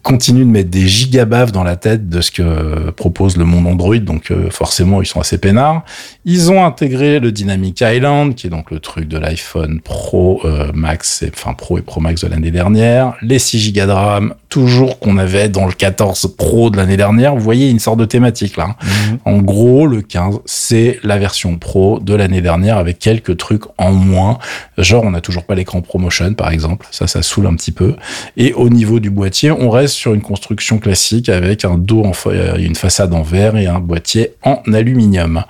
[0.03, 3.99] continuent de mettre des gigabaves dans la tête de ce que propose le monde Android,
[3.99, 5.85] donc euh, forcément ils sont assez peinards.
[6.27, 10.71] Ils ont intégré le Dynamic Island, qui est donc le truc de l'iPhone Pro euh,
[10.75, 13.15] Max, et, enfin Pro et Pro Max de l'année dernière.
[13.23, 17.35] Les 6 Go de RAM, toujours qu'on avait dans le 14 Pro de l'année dernière.
[17.35, 18.77] Vous voyez une sorte de thématique là.
[18.81, 19.19] hein.
[19.25, 23.93] En gros, le 15, c'est la version Pro de l'année dernière avec quelques trucs en
[23.93, 24.39] moins.
[24.77, 26.87] Genre, on n'a toujours pas l'écran ProMotion, par exemple.
[26.91, 27.97] Ça, ça saoule un petit peu.
[28.37, 32.13] Et au niveau du boîtier, on reste sur une construction classique avec un dos en
[32.27, 35.45] euh, une façade en verre et un boîtier en aluminium.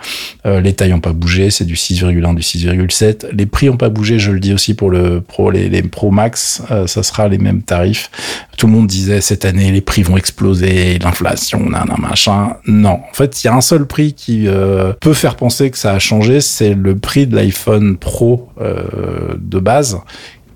[0.46, 3.28] Euh, les tailles n'ont pas bougé, c'est du 6,1, du 6,7.
[3.32, 6.62] Les prix n'ont pas bougé, je le dis aussi pour le Pro, les, Pro Max,
[6.70, 8.10] euh, ça sera les mêmes tarifs.
[8.56, 12.56] Tout le monde disait cette année les prix vont exploser, l'inflation, nan, machin.
[12.66, 15.78] Non, en fait, il y a un seul prix qui euh, peut faire penser que
[15.78, 19.98] ça a changé, c'est le prix de l'iPhone Pro euh, de base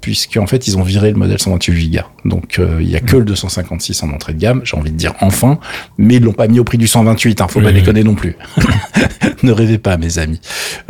[0.04, 2.00] puisqu'en fait ils ont viré le modèle 128 Go.
[2.26, 4.96] Donc euh, il y a que le 256 en entrée de gamme, j'ai envie de
[4.98, 5.58] dire enfin,
[5.96, 8.14] mais ils l'ont pas mis au prix du 128, hein, faut pas Oui, déconner non
[8.14, 8.36] plus.
[9.42, 10.40] ne rêvez pas mes amis.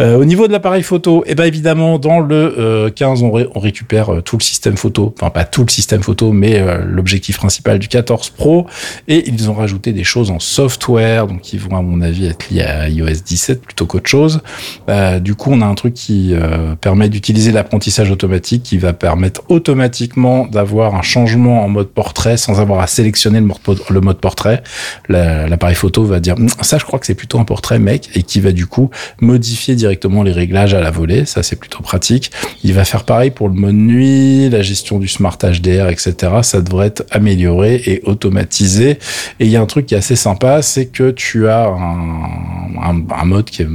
[0.00, 3.46] Euh, au niveau de l'appareil photo, eh ben évidemment dans le euh, 15 on, ré-
[3.54, 6.84] on récupère euh, tout le système photo, enfin pas tout le système photo, mais euh,
[6.84, 8.66] l'objectif principal du 14 Pro
[9.06, 12.50] et ils ont rajouté des choses en software, donc qui vont à mon avis être
[12.50, 14.40] liés à iOS 17 plutôt qu'autre chose.
[14.88, 18.92] Euh, du coup, on a un truc qui euh, permet d'utiliser l'apprentissage automatique, qui va
[19.04, 24.62] permettre automatiquement d'avoir un changement en mode portrait sans avoir à sélectionner le mode, portrait.
[25.10, 28.08] La- L'appareil photo va dire Hum, ça, je crois que c'est plutôt un portrait mec,
[28.14, 28.88] et qui va du coup
[29.20, 31.26] modifier directement les réglages à la volée.
[31.26, 32.30] Ça, c'est plutôt pratique.
[32.62, 36.14] Il va faire pareil pour le mode nuit, la gestion du smart HDR, etc.
[36.40, 38.92] Ça devrait être amélioré et automatisé.
[39.38, 42.78] Et il y a un truc qui est assez sympa, c'est que tu as un,
[42.82, 43.68] un, un mode qui est,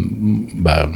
[0.55, 0.89] bah,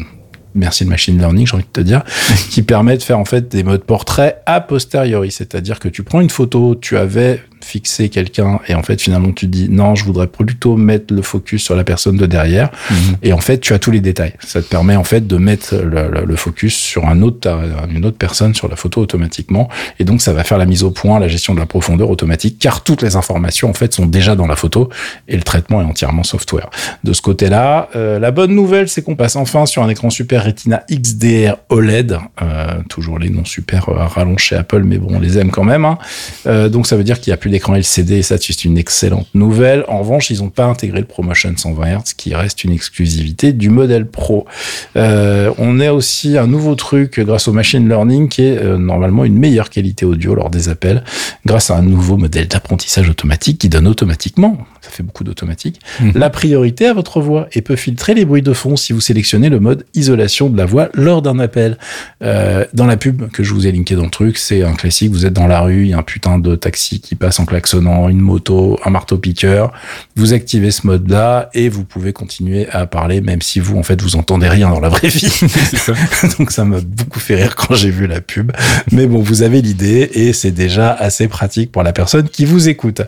[0.55, 2.03] merci le machine learning, j'ai envie de te dire,
[2.49, 5.31] qui permet de faire en fait des modes portrait a posteriori.
[5.31, 9.47] C'est-à-dire que tu prends une photo, tu avais fixé quelqu'un et en fait finalement tu
[9.47, 12.69] dis non je voudrais plutôt mettre le focus sur la personne de derrière.
[13.21, 14.33] Et en fait tu as tous les détails.
[14.45, 17.49] Ça te permet en fait de mettre le, le- le focus sur un autre
[17.89, 19.69] une autre personne sur la photo automatiquement.
[19.99, 22.57] Et donc ça va faire la mise au point la gestion de la profondeur automatique
[22.59, 24.89] car toutes les informations en fait sont déjà dans la photo
[25.27, 26.69] et le traitement est entièrement software.
[27.03, 30.43] De ce côté-là euh, la bonne nouvelle c'est qu'on passe enfin sur un écran Super
[30.45, 35.19] Retina XDR OLED euh, toujours les noms super euh, rallonge chez Apple mais bon on
[35.19, 35.97] les aime quand même hein.
[36.47, 39.27] Euh, donc ça veut dire qu'il n'y a plus d'écran LCD ça c'est une excellente
[39.35, 39.85] nouvelle.
[39.87, 43.69] En revanche, ils n'ont pas intégré le ProMotion 120 Hz qui reste une exclusivité du
[43.69, 44.45] modèle Pro.
[44.95, 49.23] Euh, on a aussi un nouveau truc grâce au machine learning qui est euh, normalement
[49.23, 51.03] une meilleure qualité audio lors des appels
[51.45, 55.79] grâce à un nouveau modèle d'apprentissage automatique qui donne automatiquement, ça fait beaucoup d'automatique,
[56.13, 59.49] la priorité à votre voix et peut filtrer les bruits de fond si vous sélectionnez
[59.49, 61.77] le mode isolation de la voix lors d'un appel.
[62.21, 65.11] Euh, dans la pub que je vous ai linké dans le truc, c'est un classique,
[65.11, 67.45] vous êtes dans la rue, il y a un putain de taxi qui passe en
[67.45, 69.71] klaxonnant, une moto, un marteau-piqueur,
[70.15, 74.01] vous activez ce mode-là et vous pouvez continuer à parler même si vous, en fait,
[74.01, 75.29] vous entendez rien dans la vraie vie.
[75.77, 75.93] ça.
[76.37, 78.51] Donc ça m'a beaucoup fait rire quand j'ai vu la pub.
[78.91, 82.69] Mais bon, vous avez l'idée et c'est déjà assez pratique pour la personne qui vous
[82.69, 83.01] écoute.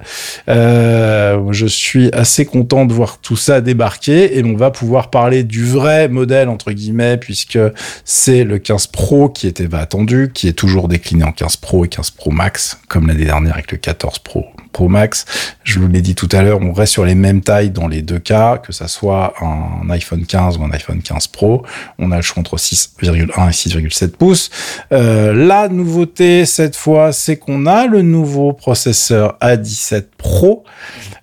[0.50, 5.44] Euh, je suis assez content de voir tout ça débarquer et on va pouvoir parler
[5.44, 7.60] du vrai modèle entre guillemets puisque
[8.04, 11.90] c'est le 15 Pro qui était attendu, qui est toujours décliné en 15 Pro et
[11.90, 14.46] 15 Pro Max comme l'année dernière avec le 14 Pro.
[14.76, 15.24] Pro Max,
[15.64, 18.02] je vous l'ai dit tout à l'heure, on reste sur les mêmes tailles dans les
[18.02, 21.66] deux cas, que ça soit un iPhone 15 ou un iPhone 15 Pro.
[21.98, 24.50] On a le choix entre 6,1 et 6,7 pouces.
[24.92, 30.66] Euh, la nouveauté cette fois, c'est qu'on a le nouveau processeur A17 Pro.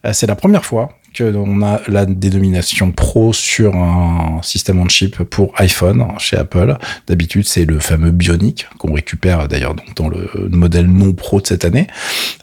[0.06, 0.88] Euh, c'est la première fois
[1.20, 6.76] on a la dénomination Pro sur un système on chip pour iPhone chez Apple.
[7.06, 11.64] D'habitude, c'est le fameux Bionic qu'on récupère d'ailleurs dans le modèle non Pro de cette
[11.64, 11.86] année.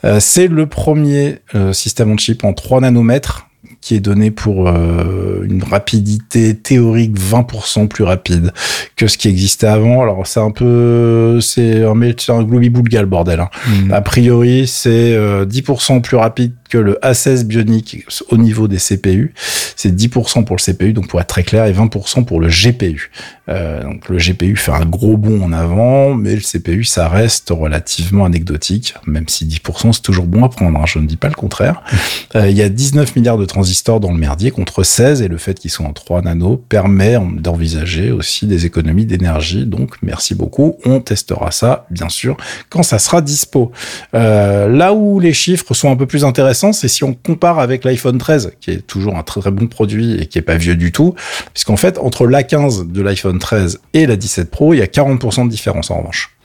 [0.03, 3.47] Euh, c'est le premier euh, système on chip en 3 nanomètres
[3.81, 8.51] qui est donné pour euh, une rapidité théorique 20% plus rapide
[8.95, 10.01] que ce qui existait avant.
[10.01, 13.39] Alors c'est un peu, c'est un, mais c'est un gloobie-boulga le bordel.
[13.39, 13.49] Hein.
[13.67, 13.93] Mm.
[13.93, 19.33] A priori, c'est euh, 10% plus rapide que le A16 Bionic au niveau des CPU.
[19.75, 23.09] C'est 10% pour le CPU, donc pour être très clair, et 20% pour le GPU.
[23.49, 27.49] Euh, donc le GPU fait un gros bond en avant, mais le CPU, ça reste
[27.49, 31.29] relativement anecdotique, même si 10% c'est toujours bon à prendre, hein, je ne dis pas
[31.29, 31.81] le contraire.
[32.35, 33.68] Euh, Il y a 19 milliards de transistors
[33.99, 38.11] dans le merdier contre 16, et le fait qu'ils soient en 3 nanos permet d'envisager
[38.11, 39.65] aussi des économies d'énergie.
[39.65, 42.37] Donc merci beaucoup, on testera ça, bien sûr,
[42.69, 43.71] quand ça sera dispo.
[44.13, 47.83] Euh, là où les chiffres sont un peu plus intéressants, c'est si on compare avec
[47.83, 50.75] l'iPhone 13, qui est toujours un très très bon produit et qui est pas vieux
[50.75, 51.15] du tout,
[51.53, 55.45] puisqu'en fait, entre l'A15 de l'iPhone 13 et la 17 Pro, il y a 40%
[55.45, 56.35] de différence en revanche.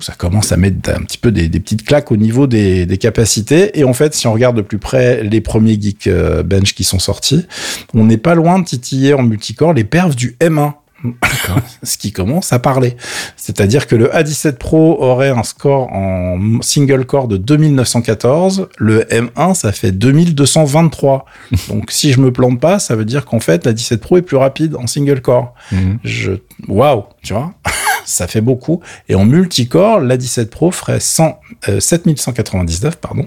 [0.00, 2.98] Ça commence à mettre un petit peu des, des petites claques au niveau des, des
[2.98, 3.78] capacités.
[3.78, 7.46] Et en fait, si on regarde de plus près les premiers Geekbench qui sont sortis,
[7.94, 10.72] on n'est pas loin de titiller en multicore les perfs du M1.
[11.82, 12.96] Ce qui commence à parler.
[13.36, 18.68] C'est-à-dire que le A17 Pro aurait un score en single core de 2914.
[18.78, 21.24] Le M1, ça fait 2223.
[21.68, 24.22] Donc, si je me plante pas, ça veut dire qu'en fait, la 17 Pro est
[24.22, 25.54] plus rapide en single core.
[25.72, 25.98] Mhm.
[26.04, 26.32] Je,
[26.68, 27.54] waouh, tu vois.
[28.04, 28.80] ça fait beaucoup.
[29.08, 33.26] Et en multicore, la 17 Pro ferait 100, euh, 7199, pardon.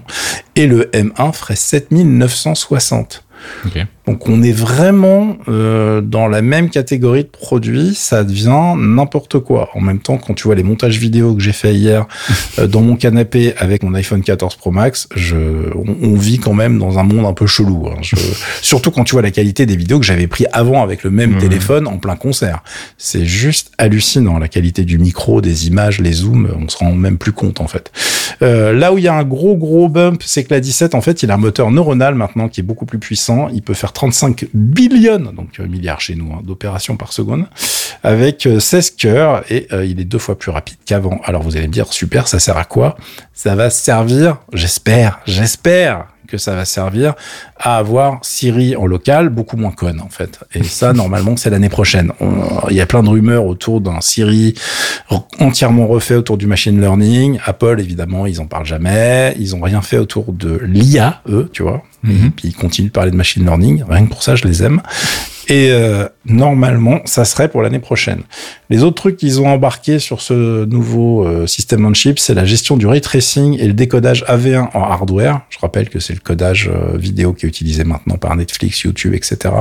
[0.56, 3.24] Et le M1 ferait 7960.
[3.66, 3.78] Ok.
[4.06, 9.70] Donc on est vraiment euh, dans la même catégorie de produits, ça devient n'importe quoi.
[9.74, 12.06] En même temps, quand tu vois les montages vidéo que j'ai fait hier
[12.58, 15.36] euh, dans mon canapé avec mon iPhone 14 Pro Max, je,
[15.74, 17.86] on, on vit quand même dans un monde un peu chelou.
[17.88, 17.96] hein.
[18.02, 18.16] Je-
[18.62, 21.38] surtout quand tu vois la qualité des vidéos que j'avais pris avant avec le même
[21.38, 22.62] téléphone en plein concert.
[22.98, 27.16] C'est juste hallucinant la qualité du micro, des images, les zooms, on se rend même
[27.16, 27.90] plus compte en fait.
[28.42, 31.00] Euh, là où il y a un gros gros bump, c'est que la 17 en
[31.00, 33.48] fait, il a un moteur neuronal maintenant qui est beaucoup plus puissant.
[33.48, 37.46] Il peut faire 35 billions, donc euh, milliards chez nous, hein, d'opérations par seconde,
[38.02, 41.20] avec euh, 16 cœurs et euh, il est deux fois plus rapide qu'avant.
[41.24, 42.96] Alors vous allez me dire super, ça sert à quoi?
[43.32, 47.14] Ça va servir, j'espère, j'espère que ça va servir
[47.56, 50.40] à avoir Siri en local beaucoup moins conne en fait.
[50.52, 52.12] Et ça normalement c'est l'année prochaine.
[52.70, 54.54] Il y a plein de rumeurs autour d'un Siri
[55.38, 57.38] entièrement refait autour du machine learning.
[57.44, 59.34] Apple évidemment ils en parlent jamais.
[59.38, 61.82] Ils ont rien fait autour de l'IA eux, tu vois.
[62.02, 62.26] Mhm.
[62.26, 63.84] Et puis ils continuent de parler de machine learning.
[63.88, 64.82] Rien que pour ça je les aime.
[65.48, 68.22] Et euh, normalement, ça serait pour l'année prochaine.
[68.70, 72.46] Les autres trucs qu'ils ont embarqués sur ce nouveau euh, système on chip, c'est la
[72.46, 75.42] gestion du ray tracing et le décodage AV1 en hardware.
[75.50, 79.14] Je rappelle que c'est le codage euh, vidéo qui est utilisé maintenant par Netflix, YouTube,
[79.14, 79.54] etc.,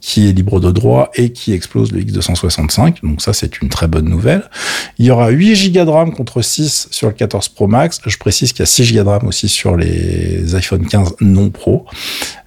[0.00, 2.96] qui est libre de droit et qui explose le X265.
[3.02, 4.50] Donc ça, c'est une très bonne nouvelle.
[4.98, 8.00] Il y aura 8 Go de RAM contre 6 sur le 14 Pro Max.
[8.04, 11.48] Je précise qu'il y a 6 Go de RAM aussi sur les iPhone 15 non
[11.48, 11.86] Pro.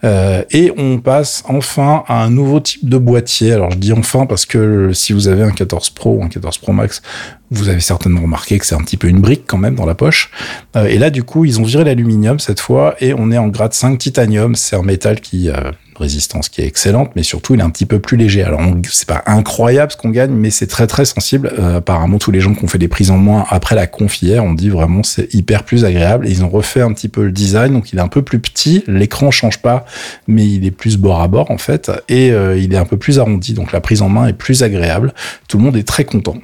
[0.04, 3.54] Et on passe enfin à un nouveau type de boîtier.
[3.54, 6.58] Alors je dis enfin parce que si vous avez un 14 Pro ou un 14
[6.58, 7.02] Pro Max,
[7.50, 9.96] vous avez certainement remarqué que c'est un petit peu une brique quand même dans la
[9.96, 10.32] poche.
[10.76, 13.48] Euh, et là du coup ils ont viré l'aluminium cette fois et on est en
[13.48, 14.56] grade 5 titanium.
[14.56, 17.86] C'est un métal qui une résistance qui est excellente, mais surtout il est un petit
[17.86, 18.44] peu plus léger.
[18.44, 21.52] Alors c'est pas incroyable ce qu'on gagne, mais c'est très très sensible.
[21.60, 24.22] Euh, apparemment tous les gens qui ont fait des prises en moins après la conf
[24.22, 26.28] hier, on dit vraiment c'est hyper plus agréable.
[26.28, 28.84] Ils ont refait un petit peu le design, donc il est un peu plus petit.
[28.88, 29.86] L'écran change pas,
[30.28, 32.98] mais il est plus bord à bord en fait, et euh, il est un peu
[32.98, 35.14] plus arrondi, donc la prise en main est plus agréable.
[35.48, 36.36] Tout le monde est très content.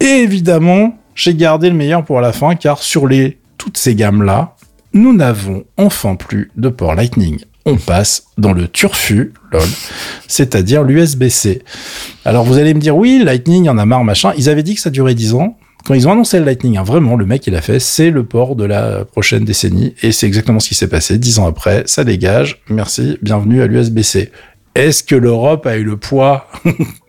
[0.00, 4.22] Et évidemment, j'ai gardé le meilleur pour la fin, car sur les toutes ces gammes
[4.22, 4.54] là,
[4.92, 7.40] nous n'avons enfin plus de port Lightning.
[7.70, 9.60] On passe dans le turfu, lol,
[10.26, 11.60] c'est-à-dire l'USB-C.
[12.24, 14.32] Alors vous allez me dire, oui, Lightning, y en a marre, machin.
[14.38, 15.58] Ils avaient dit que ça durait 10 ans.
[15.84, 18.24] Quand ils ont annoncé le Lightning, hein, vraiment, le mec, il a fait, c'est le
[18.24, 19.94] port de la prochaine décennie.
[20.02, 21.18] Et c'est exactement ce qui s'est passé.
[21.18, 22.62] 10 ans après, ça dégage.
[22.70, 24.32] Merci, bienvenue à l'USB-C.
[24.74, 26.48] Est-ce que l'Europe a eu le poids?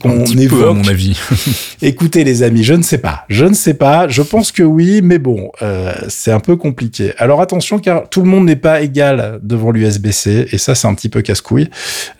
[0.00, 1.18] qu'on peu, à évoque mon avis.
[1.82, 3.24] Écoutez les amis, je ne sais pas.
[3.28, 4.08] Je ne sais pas.
[4.08, 7.12] Je pense que oui, mais bon, euh, c'est un peu compliqué.
[7.18, 10.94] Alors attention, car tout le monde n'est pas égal devant l'USB-C, et ça c'est un
[10.94, 11.68] petit peu casse-couille.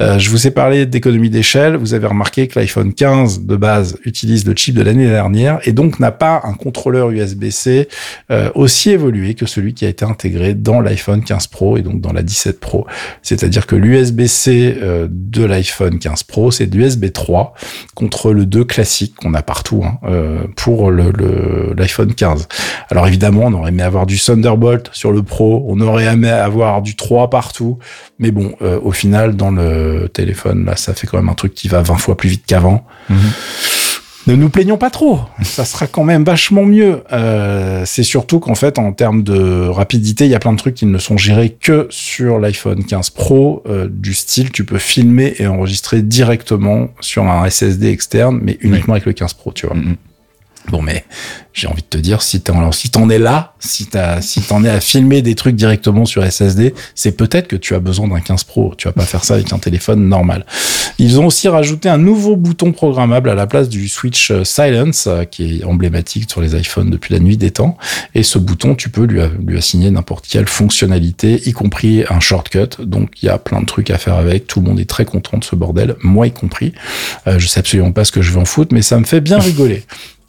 [0.01, 1.77] Euh, je vous ai parlé d'économie d'échelle.
[1.77, 5.73] Vous avez remarqué que l'iPhone 15 de base utilise le chip de l'année dernière, et
[5.73, 7.89] donc n'a pas un contrôleur USB-C
[8.31, 12.01] euh, aussi évolué que celui qui a été intégré dans l'iPhone 15 Pro et donc
[12.01, 12.87] dans la 17 Pro.
[13.23, 17.55] C'est-à-dire que l'USB-C de l'iPhone 15 Pro, c'est de l'USB 3
[17.95, 21.13] contre le 2 classique qu'on a partout hein, euh, pour le,
[21.77, 22.49] l'iPhone 15.
[22.91, 26.83] Alors évidemment, on aurait aimé avoir du Thunderbolt sur le Pro, on aurait aimé avoir
[26.83, 27.79] du 3 partout,
[28.19, 31.55] mais bon, euh, au final, dans le téléphone, là, ça fait quand même un truc
[31.55, 32.85] qui va 20 fois plus vite qu'avant.
[34.29, 37.03] Ne nous plaignons pas trop, ça sera quand même vachement mieux.
[37.13, 40.77] Euh, c'est surtout qu'en fait, en termes de rapidité, il y a plein de trucs
[40.77, 45.35] qui ne sont gérés que sur l'iPhone 15 Pro, euh, du style tu peux filmer
[45.39, 49.75] et enregistrer directement sur un SSD externe, mais uniquement avec le 15 Pro, tu vois.
[49.75, 49.97] Mhm.
[50.69, 51.05] Bon, mais
[51.53, 55.21] j'ai envie de te dire, si t'en, si es là, si t'en es à filmer
[55.21, 58.73] des trucs directement sur SSD, c'est peut-être que tu as besoin d'un 15 Pro.
[58.79, 60.47] Tu vas pas faire ça avec un téléphone normal.
[60.99, 65.07] Ils ont aussi rajouté un nouveau bouton programmable à la place du switch euh, Silence,
[65.09, 67.77] euh, qui est emblématique sur les iPhones depuis la nuit des temps.
[68.15, 72.21] Et ce bouton, tu peux lui, a- lui assigner n'importe quelle fonctionnalité, y compris un
[72.21, 72.69] shortcut.
[72.81, 74.47] Donc, il y a plein de trucs à faire avec.
[74.47, 76.73] Tout le monde est très content de ce bordel, moi y compris.
[77.27, 79.21] Euh, je sais absolument pas ce que je vais en foutre, mais ça me fait
[79.21, 79.85] bien rigoler.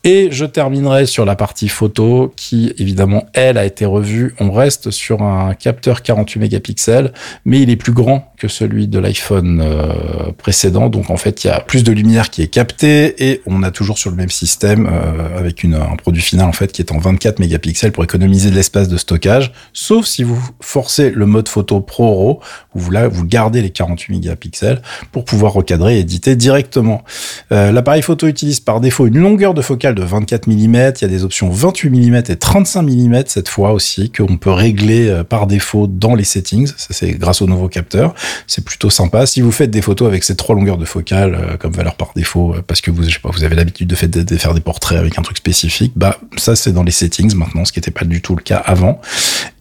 [0.05, 4.35] Et je terminerai sur la partie photo qui, évidemment, elle a été revue.
[4.37, 7.13] On reste sur un capteur 48 mégapixels,
[7.45, 10.89] mais il est plus grand que celui de l'iPhone euh, précédent.
[10.89, 13.71] Donc, en fait, il y a plus de lumière qui est captée et on a
[13.71, 16.91] toujours sur le même système euh, avec une, un produit final, en fait, qui est
[16.91, 19.53] en 24 mégapixels pour économiser de l'espace de stockage.
[19.71, 22.39] Sauf si vous forcez le mode photo Pro RAW,
[22.75, 24.81] où vous, là, vous gardez les 48 mégapixels
[25.13, 27.05] pour pouvoir recadrer et éditer directement.
[27.53, 30.53] Euh, L'appareil photo utilise par défaut une longueur de focale de 24 mm.
[30.53, 34.51] Il y a des options 28 mm et 35 mm cette fois aussi qu'on peut
[34.51, 36.67] régler euh, par défaut dans les settings.
[36.67, 38.13] Ça c'est grâce au nouveau capteur.
[38.47, 39.25] C'est plutôt sympa.
[39.25, 42.11] Si vous faites des photos avec ces trois longueurs de focale euh, comme valeur par
[42.15, 44.97] défaut, euh, parce que vous, je sais pas, vous avez l'habitude de, faire des portraits
[44.97, 48.05] avec un truc spécifique, bah ça c'est dans les settings maintenant, ce qui n'était pas
[48.05, 48.99] du tout le cas avant.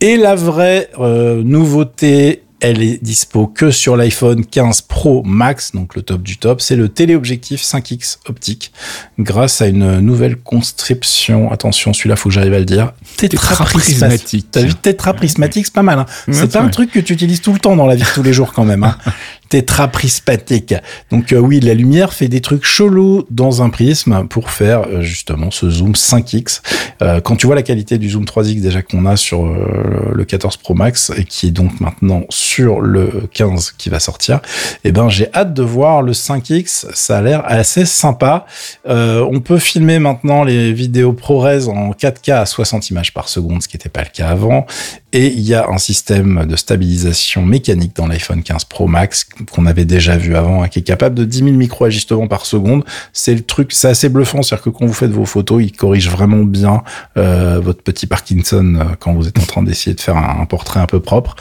[0.01, 6.03] Et la vraie nouveauté, elle est dispo que sur l'iPhone 15 Pro Max, donc le
[6.03, 6.61] top du top.
[6.61, 8.73] C'est le téléobjectif 5X optique,
[9.19, 11.51] grâce à une nouvelle conscription.
[11.51, 12.93] Attention, celui-là, faut que j'arrive à le dire.
[13.17, 14.47] Tétraprismatique.
[14.53, 15.99] T'as vu tétraprismatique, c'est pas mal.
[15.99, 18.15] Hein c'est pas un truc que tu utilises tout le temps dans la vie de
[18.15, 18.85] tous les jours quand même.
[18.85, 18.97] Hein
[19.53, 20.75] tétraprismatique.
[21.11, 25.03] Donc euh, oui, la lumière fait des trucs chelous dans un prisme pour faire euh,
[25.03, 26.63] justement ce zoom 5x.
[27.03, 30.57] Euh, quand tu vois la qualité du zoom 3x déjà qu'on a sur le 14
[30.57, 34.41] Pro Max et qui est donc maintenant sur le 15 qui va sortir,
[34.85, 36.87] eh ben j'ai hâte de voir le 5x.
[36.95, 38.47] Ça a l'air assez sympa.
[38.89, 43.63] Euh, on peut filmer maintenant les vidéos ProRes en 4K à 60 images par seconde,
[43.63, 44.67] ce qui n'était pas le cas avant.
[45.15, 49.67] Et il y a un système de stabilisation mécanique dans l'iPhone 15 Pro Max qu'on
[49.67, 52.83] avait déjà vu avant, hein, qui est capable de 10 000 micro-ajustements par seconde.
[53.13, 56.09] C'est le truc, c'est assez bluffant, c'est-à-dire que quand vous faites vos photos, il corrige
[56.09, 56.83] vraiment bien
[57.19, 60.81] euh, votre petit Parkinson euh, quand vous êtes en train d'essayer de faire un, portrait
[60.81, 61.37] un peu propre.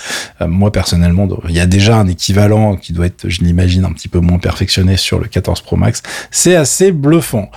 [0.45, 1.00] Moi personnellement,
[1.49, 4.39] il y a déjà un équivalent qui doit être, je l'imagine, un petit peu moins
[4.39, 6.01] perfectionné sur le 14 Pro Max.
[6.29, 7.49] C'est assez bluffant.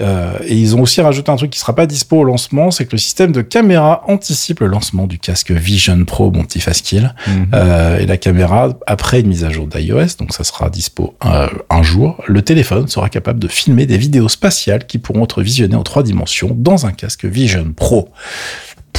[0.00, 2.86] Euh, et ils ont aussi rajouté un truc qui sera pas dispo au lancement, c'est
[2.86, 7.14] que le système de caméra anticipe le lancement du casque Vision Pro, mon petit Fastkill.
[7.26, 7.46] Mhm.
[7.54, 11.48] Euh, et la caméra, après une mise à jour d'iOS, donc ça sera dispo un,
[11.68, 15.76] un jour, le téléphone sera capable de filmer des vidéos spatiales qui pourront être visionnées
[15.76, 18.08] en trois dimensions dans un casque Vision Pro.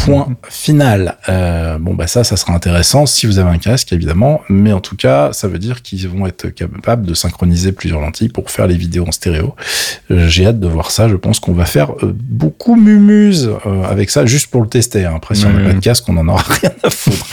[0.06, 1.18] Point final.
[1.30, 4.80] Euh, bon bah ça, ça sera intéressant si vous avez un casque évidemment, mais en
[4.80, 8.66] tout cas, ça veut dire qu'ils vont être capables de synchroniser plusieurs lentilles pour faire
[8.68, 9.54] les vidéos en stéréo.
[10.10, 11.08] Euh, J'ai hâte de voir ça.
[11.08, 15.06] Je pense qu'on va faire euh, beaucoup mumuse euh, avec ça, juste pour le tester.
[15.06, 15.14] hein.
[15.16, 17.26] Après, si on n'a pas de casque, on en aura rien à foutre.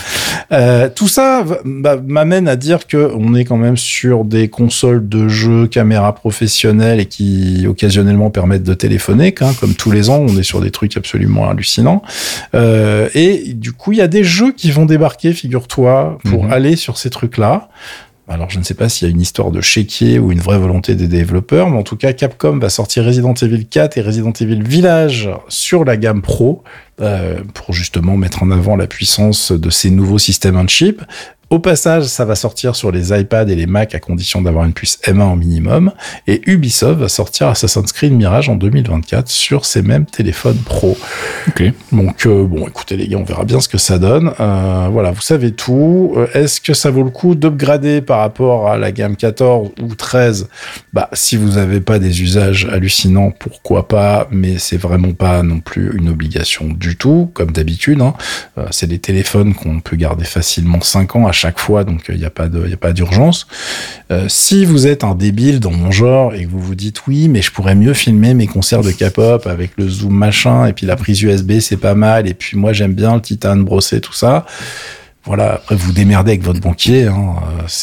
[0.53, 5.09] Euh, tout ça bah, m'amène à dire que on est quand même sur des consoles
[5.09, 10.19] de jeux caméra professionnelles et qui occasionnellement permettent de téléphoner, hein, comme tous les ans.
[10.29, 12.03] On est sur des trucs absolument hallucinants.
[12.59, 16.53] Euh, et du coup, il y a des jeux qui vont débarquer, figure-toi, pour Mhm.
[16.53, 17.69] aller sur ces trucs-là.
[18.31, 20.59] Alors, je ne sais pas s'il y a une histoire de chéquier ou une vraie
[20.59, 24.33] volonté des développeurs, mais en tout cas, Capcom va sortir Resident Evil 4 et Resident
[24.39, 26.63] Evil Village sur la gamme Pro
[27.01, 31.01] euh, pour justement mettre en avant la puissance de ces nouveaux systèmes on chip.
[31.51, 34.75] Au passage, ça va sortir sur les iPads et les Mac à condition d'avoir une
[34.75, 35.93] puce M1 au minimum.
[36.27, 40.99] Et Ubisoft va sortir Assassin's Creed Mirage en 2024 sur ces mêmes téléphones pro.
[41.49, 41.63] Ok.
[41.91, 44.31] Donc euh, bon, écoutez les gars, on verra bien ce que ça donne.
[44.39, 46.13] Euh, voilà, vous savez tout.
[46.19, 49.95] Euh, Est-ce que ça vaut le coup d'upgrader par rapport à la gamme 14 ou
[49.95, 50.51] 13
[50.93, 54.29] Bah, si vous n'avez pas des usages hallucinants, pourquoi pas?
[54.31, 58.03] Mais c'est vraiment pas non plus une obligation du tout, comme d'habitude.
[58.03, 58.13] Hein.
[58.59, 62.17] Euh, c'est des téléphones qu'on peut garder facilement 5 ans à chaque fois, donc il
[62.17, 63.47] n'y a pas d'urgence.
[64.11, 67.29] Euh, si vous êtes un débile dans mon genre et que vous vous dites oui,
[67.29, 70.87] mais je pourrais mieux filmer mes concerts de K-pop avec le zoom machin et puis
[70.87, 74.13] la prise USB c'est pas mal et puis moi j'aime bien le titane brossé tout
[74.13, 74.45] ça.
[75.25, 77.37] Voilà, après vous démerdez avec votre banquier, hein,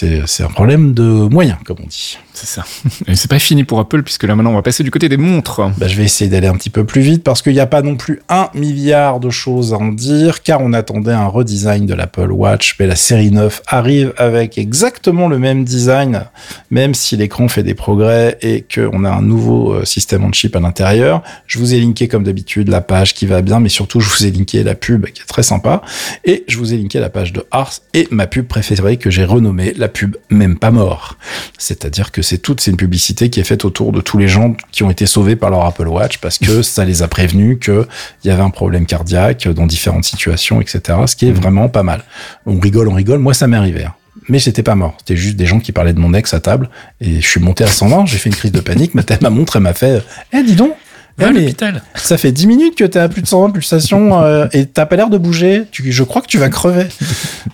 [0.04, 2.18] euh, c'est un problème de moyens comme on dit.
[2.36, 2.66] C'est ça.
[3.08, 5.18] Et c'est pas fini pour Apple, puisque là maintenant on va passer du côté des
[5.18, 5.62] montres.
[5.78, 7.82] Bah, je vais essayer d'aller un petit peu plus vite parce qu'il n'y a pas
[7.82, 11.94] non plus un milliard de choses à en dire, car on attendait un redesign de
[11.94, 16.26] l'Apple Watch, mais la série 9 arrive avec exactement le même design,
[16.72, 20.56] même si l'écran fait des progrès et qu'on a un nouveau euh, système on chip
[20.56, 21.24] à l'intérieur.
[21.48, 24.26] Je vous ai linké comme d'habitude la page qui va bien, mais surtout je vous
[24.26, 25.82] ai linké la pub qui est très sympa,
[26.26, 29.24] et je vous ai linké la page de Ars et ma pub préférée que j'ai
[29.24, 31.18] renommée la pub même pas mort.
[31.58, 34.56] C'est-à-dire que c'est toute c'est une publicité qui est faite autour de tous les gens
[34.72, 37.88] qui ont été sauvés par leur Apple Watch parce que ça les a prévenus que
[38.24, 40.82] il y avait un problème cardiaque dans différentes situations, etc.
[41.06, 42.04] Ce qui est vraiment pas mal.
[42.46, 43.20] On rigole, on rigole.
[43.20, 43.86] Moi, ça m'est arrivé.
[43.86, 43.94] hein.
[44.28, 44.96] Mais j'étais pas mort.
[45.00, 46.70] C'était juste des gens qui parlaient de mon ex à table
[47.00, 48.06] et je suis monté à 120.
[48.08, 48.96] J'ai fait une crise de panique.
[48.96, 50.02] Ma, ma montre, elle m'a fait,
[50.34, 50.74] eh, dis donc.
[51.18, 51.54] Eh,
[51.96, 54.96] ça fait 10 minutes que t'es à plus de 120 pulsations euh, et t'as pas
[54.98, 55.64] l'air de bouger.
[55.72, 56.88] Tu, je crois que tu vas crever.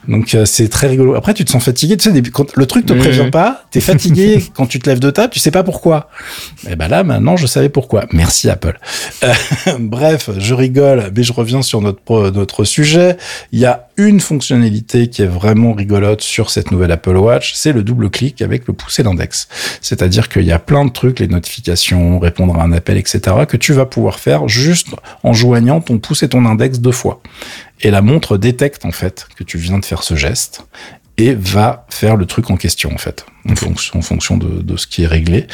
[0.08, 1.16] Donc euh, c'est très rigolo.
[1.16, 1.98] Après, tu te sens fatigué.
[1.98, 3.32] Tu sais, quand le truc te prévient oui.
[3.32, 6.10] pas, t'es fatigué quand tu te lèves de table, tu sais pas pourquoi.
[6.70, 8.06] Et ben là, maintenant, je savais pourquoi.
[8.12, 8.80] Merci Apple.
[9.24, 9.34] Euh,
[9.80, 13.18] bref, je rigole, mais je reviens sur notre notre sujet.
[13.52, 17.72] Il y a une fonctionnalité qui est vraiment rigolote sur cette nouvelle Apple Watch, c'est
[17.72, 19.48] le double clic avec le pouce et l'index.
[19.82, 23.58] C'est-à-dire qu'il y a plein de trucs, les notifications, répondre à un appel, etc., que
[23.58, 24.88] tu vas pouvoir faire juste
[25.24, 27.22] en joignant ton pouce et ton index deux fois.
[27.82, 30.66] Et la montre détecte en fait que tu viens de faire ce geste
[31.18, 35.08] et va faire le truc en question en fait, en fonction, de, ce qui est
[35.08, 35.48] réglé.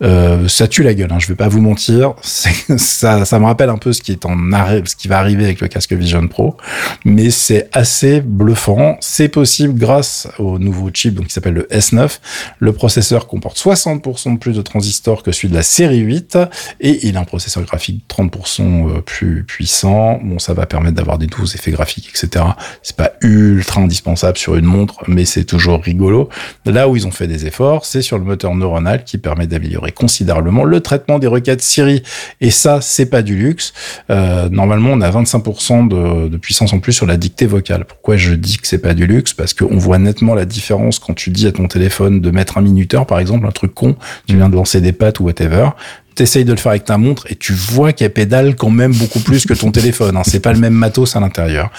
[0.00, 2.14] Euh, ça tue la gueule, hein, je vais pas vous mentir.
[2.22, 6.56] Ça, me rappelle un peu ce qui va arriver avec le casque Vision Pro,
[7.04, 8.96] mais c'est assez bluffant.
[9.00, 12.18] C'est possible grâce au nouveau chip qui s'appelle le S9.
[12.58, 16.38] Le processeur comporte 60% de plus de transistors que celui de la série 8
[16.80, 20.20] et il a un processeur graphique 30% plus puissant.
[20.22, 22.44] Bon, ça va permettre d'avoir des nouveaux effets graphiques, etc.
[22.82, 26.28] C'est pas ultra indispensable sur une montre, mais c'est toujours rigolo.
[26.64, 29.92] Là où ils ont fait des efforts, c'est sur le moteur neuronal qui permet d'améliorer
[29.92, 32.02] considérablement le traitement des requêtes Siri.
[32.40, 33.72] Et ça, c'est pas du luxe.
[34.10, 37.84] Euh, normalement, on a 25% de, puissance en plus sur la dictée vocale.
[37.84, 39.34] Pourquoi je dis que c'est pas du luxe?
[39.34, 42.62] Parce qu'on voit nettement la différence quand tu dis à ton téléphone de mettre un
[42.62, 45.70] minuteur, par exemple, un truc con, tu viens de lancer des pattes ou whatever.
[46.18, 49.20] T'essayes de le faire avec ta montre et tu vois qu'elle pédale quand même beaucoup
[49.20, 50.16] plus que ton téléphone.
[50.16, 50.22] Hein.
[50.24, 51.70] C'est pas le même matos à l'intérieur.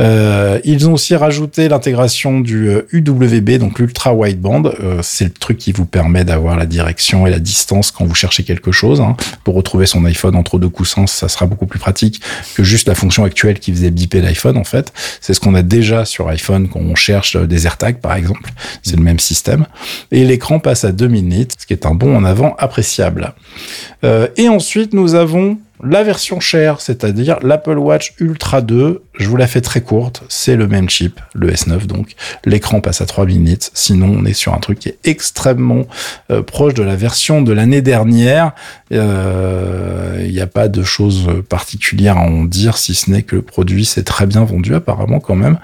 [0.00, 4.64] Euh, ils ont aussi rajouté l'intégration du euh, UWB, donc l'ultra wideband.
[4.80, 8.16] Euh, c'est le truc qui vous permet d'avoir la direction et la distance quand vous
[8.16, 9.00] cherchez quelque chose.
[9.00, 9.16] hein.
[9.44, 12.20] Pour retrouver son iPhone entre deux coussins, ça sera beaucoup plus pratique
[12.56, 14.56] que juste la fonction actuelle qui faisait biper l'iPhone.
[14.56, 18.00] En fait, c'est ce qu'on a déjà sur iPhone quand on cherche euh, des AirTags,
[18.00, 18.50] par exemple.
[18.82, 19.66] C'est le même système.
[20.10, 23.34] Et l'écran passe à 2000 nits, ce qui est un bond en avant appréciable.
[24.04, 29.02] Euh, et ensuite, nous avons la version chère, c'est-à-dire l'Apple Watch Ultra 2.
[29.18, 30.22] Je vous la fais très courte.
[30.28, 32.14] C'est le même chip, le S9 donc.
[32.44, 33.58] L'écran passe à 3000 nits.
[33.74, 35.86] Sinon, on est sur un truc qui est extrêmement
[36.30, 38.52] euh, proche de la version de l'année dernière.
[38.92, 43.36] Euh, Il n'y a pas de choses particulières à en dire, si ce n'est que
[43.36, 45.58] le produit s'est très bien vendu apparemment quand même,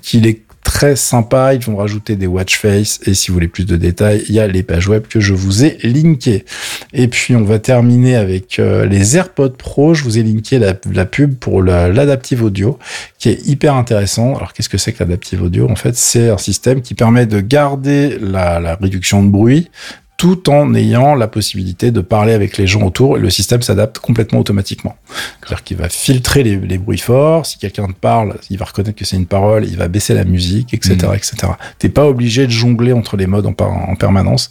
[0.00, 1.54] qu'il est très sympa.
[1.54, 4.40] Ils vont rajouter des watch face et si vous voulez plus de détails, il y
[4.40, 6.44] a les pages web que je vous ai linkées.
[6.92, 9.94] Et puis on va terminer avec euh, les AirPods Pro.
[9.94, 12.78] Je vous ai linké la, pub pour la- l'adaptive audio
[13.18, 14.34] qui est hyper intéressant.
[14.34, 15.70] Alors qu'est-ce que c'est que l'adaptive audio?
[15.70, 19.70] En fait, c'est un système qui permet de garder la réduction de bruit
[20.16, 23.18] tout en ayant la possibilité de parler avec les gens autour.
[23.18, 24.96] Et le système s'adapte complètement automatiquement.
[25.40, 27.44] C'est-à-dire qu'il va filtrer les, les bruits forts.
[27.44, 30.24] Si quelqu'un te parle, il va reconnaître que c'est une parole, il va baisser la
[30.24, 31.36] musique, etc., etc.
[31.78, 33.52] T'es pas obligé de jongler entre les modes en,
[33.96, 34.48] permanence.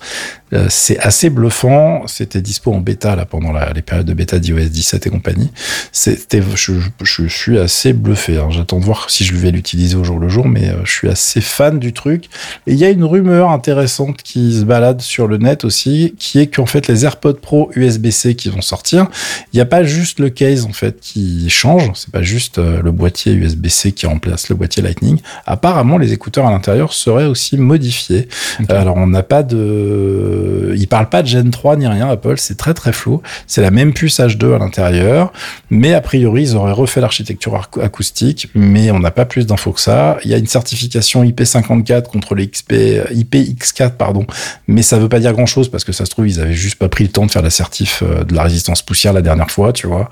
[0.54, 2.04] Euh, c'est assez bluffant.
[2.06, 5.52] C'était dispo en bêta là pendant la- les périodes de bêta d'iOS 17 et compagnie.
[5.92, 8.38] C'était, je, je- je suis assez bluffé.
[8.38, 8.50] hein.
[8.52, 11.10] J'attends de voir si je vais l'utiliser au jour le jour, mais euh, je suis
[11.10, 12.26] assez fan du truc.
[12.68, 16.40] Et il y a une rumeur intéressante qui se balade sur le net aussi, qui
[16.40, 19.08] est qu'en fait les AirPods Pro USB-C qui vont sortir,
[19.54, 22.82] il n'y a pas juste le case en fait qui change, c'est pas juste euh,
[22.82, 25.20] le boîtier USB-C qui remplace le boîtier Lightning.
[25.46, 28.28] Apparemment, les écouteurs à l'intérieur seraient aussi modifiés.
[28.70, 32.10] Euh, Alors on n'a pas de, il parle pas de Gen 3 ni rien.
[32.10, 33.22] Apple, c'est très très flou.
[33.48, 35.32] C'est la même puce H2 à l'intérieur,
[35.70, 39.72] mais a priori ils auraient refait l'architecture acou- acoustique, mais on n'a pas plus d'infos
[39.72, 40.18] que ça.
[40.26, 42.74] Il y a une certification IP54 contre les XP,
[43.14, 44.26] IPX4 pardon,
[44.68, 46.76] mais ça veut pas dire grand chose parce que ça se trouve ils avaient juste
[46.76, 49.52] pas pris le temps de faire la certif euh, de la résistance poussière la dernière
[49.52, 50.10] fois, tu vois.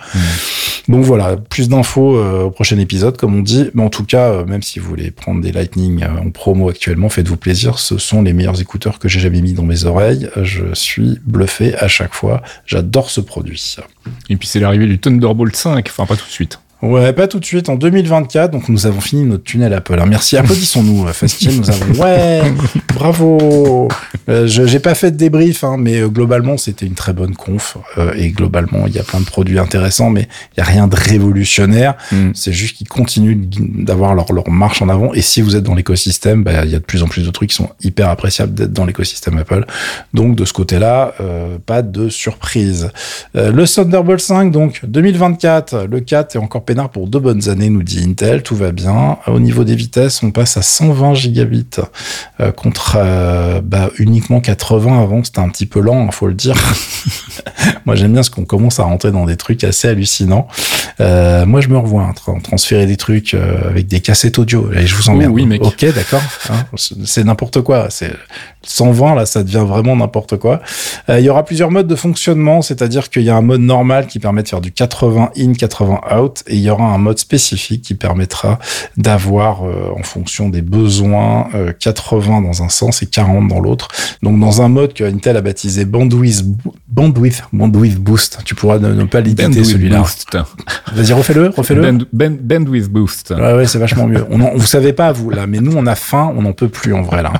[0.88, 3.70] Donc voilà, plus d'infos euh, au prochain épisode, comme on dit.
[3.74, 7.10] Mais en tout cas, euh, même si vous voulez prendre des Lightning en promo actuellement,
[7.10, 7.80] faites-vous plaisir.
[7.80, 10.30] Ce sont les meilleurs écouteurs que j'ai jamais mis dans mes oreilles.
[10.42, 12.42] Je suis bluffé à chaque fois.
[12.66, 13.78] J'adore ce produit.
[14.30, 16.60] Et puis c'est l'arrivée du Thunderbolt 5, enfin pas tout de suite.
[16.84, 17.70] Ouais, pas tout de suite.
[17.70, 19.98] En 2024, donc nous avons fini notre tunnel Apple.
[19.98, 20.06] hein.
[20.06, 21.52] Merci, applaudissons-nous, euh, Fastien.
[21.54, 22.42] Nous avons, ouais,
[22.94, 23.88] bravo.
[24.28, 27.36] Euh, je j'ai pas fait de débrief, hein, mais euh, globalement, c'était une très bonne
[27.36, 27.78] conf.
[27.98, 30.88] Euh, et globalement, il y a plein de produits intéressants, mais il y a rien
[30.88, 31.96] de révolutionnaire.
[32.12, 32.32] Mm.
[32.34, 35.14] C'est juste qu'ils continuent d'avoir leur, leur marche en avant.
[35.14, 37.32] Et si vous êtes dans l'écosystème, bah, il y a de plus en plus de
[37.32, 39.66] trucs qui sont hyper appréciables d'être dans l'écosystème Apple.
[40.14, 42.90] Donc, de ce côté-là, euh, pas de surprise.
[43.38, 47.69] Euh, le Thunderbolt 5, donc 2024, le 4 est encore peinard pour deux bonnes années,
[47.69, 49.17] nous dit Intel, tout va bien.
[49.28, 51.67] Au niveau des vitesses, on passe à 120 gigabits
[52.39, 56.34] euh, contre euh, bah, uniquement 80 avant, c'était un petit peu lent, il faut le
[56.34, 56.55] dire.
[57.86, 60.47] moi j'aime bien ce qu'on commence à rentrer dans des trucs assez hallucinants.
[60.99, 64.71] Euh, moi je me revois hein, tra- transférer des trucs euh, avec des cassettes audio.
[64.74, 65.32] Et je vous emmerde.
[65.32, 65.61] Oh oui, mec.
[65.63, 66.21] Ok, d'accord.
[66.49, 66.65] hein.
[66.76, 67.88] C'est- c'est n'importe quoi.
[67.89, 68.13] C'est
[68.66, 70.61] 120, là, ça devient vraiment n'importe quoi.
[71.09, 74.07] Euh, il y aura plusieurs modes de fonctionnement, c'est-à-dire qu'il y a un mode normal
[74.07, 77.20] qui permet de faire du 80 in, 80 out, et il y aura un mode
[77.20, 78.59] spécifique qui permettra
[78.97, 83.88] d'avoir, euh, en fonction des besoins, euh, 80 dans un sens et 40 dans l'autre.
[84.22, 86.43] Donc, dans un mode que Intel a baptisé Bandwidth,
[86.88, 89.99] Bandwidth, Bandwidth Boost, tu pourras ne, ne pas l'éditer celui-là.
[89.99, 90.38] Boost.
[90.93, 91.82] Vas-y, refais-le, refais-le.
[91.82, 93.32] Band- band- bandwidth Boost.
[93.38, 94.26] Ouais, ouais, c'est vachement mieux.
[94.30, 96.70] On en- vous savez pas, vous, là, mais nous, on a faim, on n'en peut
[96.70, 97.34] plus, en vrai, là.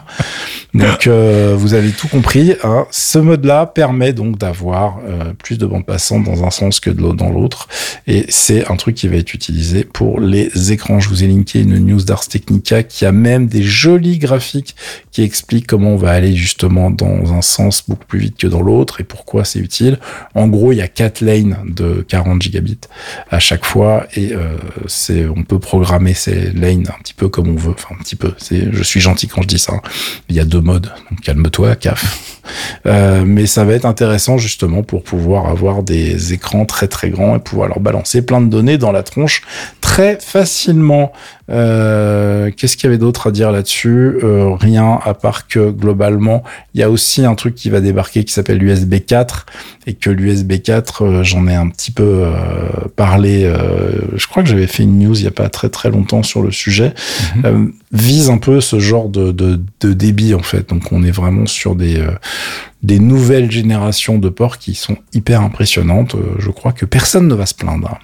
[0.74, 2.56] Donc, euh, vous avez tout compris.
[2.64, 2.88] hein.
[2.90, 7.00] Ce mode-là permet donc d'avoir euh, plus de bandes passantes dans un sens que de
[7.00, 7.68] l'autre dans l'autre.
[8.08, 11.00] Et c'est un truc qui va être utilisé pour les écrans.
[11.00, 14.76] Je vous ai linké une news d'Ars Technica qui a même des jolis graphiques
[15.12, 18.62] qui expliquent comment on va aller justement dans un sens beaucoup plus vite que dans
[18.64, 20.00] l'autre et pourquoi c'est utile.
[20.34, 22.80] En gros, il y a quatre lanes de 40 gigabits
[23.30, 24.58] à chaque fois et euh,
[24.88, 27.74] c'est on peut programmer ces lanes un petit peu comme on veut.
[27.78, 28.34] Enfin, un petit peu.
[28.40, 29.74] C'est je suis gentil quand je dis ça.
[29.74, 29.82] hein.
[30.30, 30.92] Il y a deux modes.
[31.10, 32.40] Donc calme-toi, CAF.
[32.86, 37.38] Euh, mais ça va être intéressant justement pour pouvoir avoir des écrans très très grands
[37.38, 39.44] et pouvoir leur balancer plein de données dans la tronche
[39.94, 41.12] très facilement.
[41.52, 44.18] Euh, Qu'est-ce qu'il y avait d'autre à dire là-dessus?
[44.24, 48.24] Euh, Rien à part que globalement, il y a aussi un truc qui va débarquer
[48.24, 49.46] qui s'appelle l'USB 4
[49.86, 52.32] et que l'USB 4, euh, j'en ai un petit peu euh,
[52.96, 53.44] parlé.
[53.44, 56.24] euh, je crois que j'avais fait une news il y a pas très très longtemps
[56.24, 56.94] sur le sujet.
[57.46, 60.70] euh, vise un peu ce genre de, de, de débit en fait.
[60.70, 62.10] Donc on est vraiment sur des euh,
[62.82, 66.16] des nouvelles générations de ports qui sont hyper impressionnantes.
[66.40, 68.00] Je crois que personne ne va se plaindre.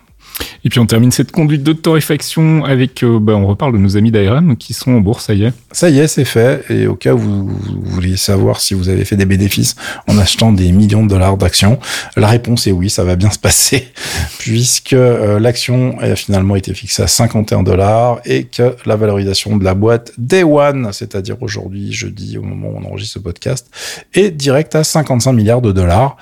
[0.66, 3.98] Et puis on termine cette conduite de torréfaction avec, euh, bah, on reparle de nos
[3.98, 5.54] amis d'ARM qui sont en bourse, ça y est.
[5.72, 6.66] Ça y est, c'est fait.
[6.70, 9.76] Et au cas où vous, vous vouliez savoir si vous avez fait des bénéfices
[10.08, 11.80] en achetant des millions de dollars d'actions,
[12.18, 13.88] la réponse est oui, ça va bien se passer,
[14.40, 19.64] puisque euh, l'action a finalement été fixée à 51 dollars et que la valorisation de
[19.64, 23.70] la boîte Day One, c'est-à-dire aujourd'hui, jeudi, au moment où on enregistre ce podcast,
[24.14, 26.18] est directe à 55 milliards de dollars.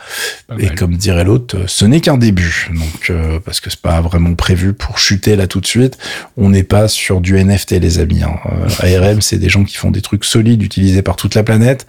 [0.47, 0.75] Pas Et mal.
[0.75, 2.69] comme dirait l'autre, ce n'est qu'un début.
[2.73, 5.97] Donc, euh, parce que c'est pas vraiment prévu pour chuter là tout de suite.
[6.37, 8.23] On n'est pas sur du NFT, les amis.
[8.23, 8.35] hein.
[8.83, 11.85] Euh, ARM, c'est des gens qui font des trucs solides utilisés par toute la planète.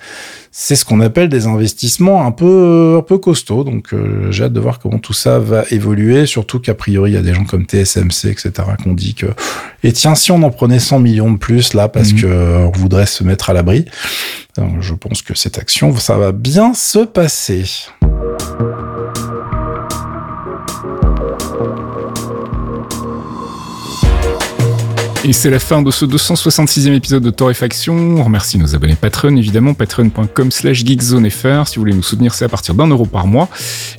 [0.50, 3.64] C'est ce qu'on appelle des investissements un peu, un peu costauds.
[3.64, 6.26] Donc, euh, j'ai hâte de voir comment tout ça va évoluer.
[6.26, 8.50] Surtout qu'a priori, il y a des gens comme TSMC, etc.,
[8.82, 9.26] qu'on dit que,
[9.84, 12.20] et tiens, si on en prenait 100 millions de plus là, parce Mhm.
[12.20, 13.84] que euh, on voudrait se mettre à l'abri.
[14.80, 17.64] Je pense que cette action, ça va bien se passer.
[25.24, 27.92] Et c'est la fin de ce 266e épisode de Torréfaction.
[27.92, 31.66] On remercie nos abonnés Patreon, évidemment, patreon.com slash geekzonefr.
[31.66, 33.48] Si vous voulez nous soutenir, c'est à partir d'un euro par mois.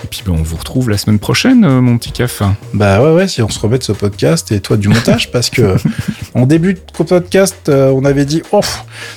[0.01, 2.41] Et puis, ben, on vous retrouve la semaine prochaine, euh, mon petit caf.
[2.73, 5.49] Bah ouais, ouais, si on se remet de ce podcast et toi du montage, parce
[5.49, 5.75] que
[6.35, 8.61] en début de podcast, euh, on avait dit, oh,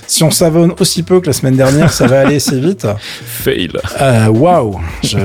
[0.06, 2.86] si on savonne aussi peu que la semaine dernière, ça va aller assez vite.
[3.24, 3.70] Fail.
[4.00, 5.18] Euh, Waouh, je,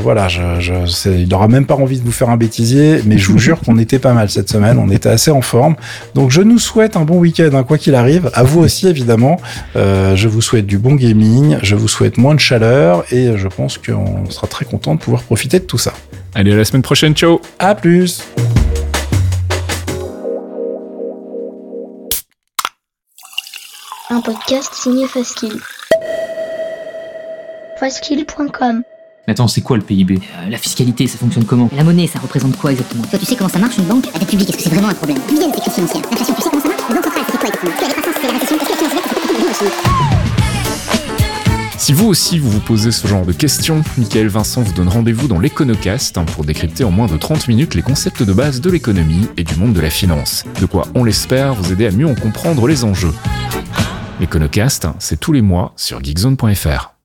[0.00, 3.18] voilà, je, je, c'est- il n'aura même pas envie de vous faire un bêtisier, mais
[3.18, 5.76] je vous jure qu'on était pas mal cette semaine, on était assez en forme.
[6.14, 8.30] Donc je nous souhaite un bon week-end, hein, quoi qu'il arrive.
[8.34, 9.40] À vous aussi évidemment.
[9.76, 13.48] Euh, je vous souhaite du bon gaming, je vous souhaite moins de chaleur et je
[13.48, 15.92] pense qu'on sera très content de pouvoir profiter de tout ça.
[16.34, 17.14] Allez, à la semaine prochaine.
[17.14, 17.40] Ciao.
[17.58, 18.22] À plus.
[24.10, 25.52] Un podcast signé Faskill.
[27.78, 28.82] Faskill.com
[29.26, 31.68] Mais attends, c'est quoi le PIB Euh, la fiscalité, ça fonctionne comment?
[31.76, 33.04] La monnaie, ça représente quoi exactement?
[33.04, 34.06] Toi, tu sais comment ça marche une banque?
[34.12, 35.18] La dette publique, est-ce que c'est vraiment un problème?
[35.28, 36.02] D'où vient cette crise financière.
[36.10, 36.82] L'inflation, tu sais comment ça marche?
[36.88, 37.72] Les banques centrales, c'était quoi exactement?
[37.76, 38.56] Puis la récession
[39.48, 39.66] Est-ce que
[41.78, 45.28] Si vous aussi vous vous posez ce genre de questions, Michael Vincent vous donne rendez-vous
[45.28, 48.70] dans l'Econocast hein, pour décrypter en moins de 30 minutes les concepts de base de
[48.70, 50.44] l'économie et du monde de la finance.
[50.60, 53.12] De quoi, on l'espère, vous aider à mieux en comprendre les enjeux.
[54.20, 56.97] L'Econocast, c'est tous les mois sur geekzone.fr.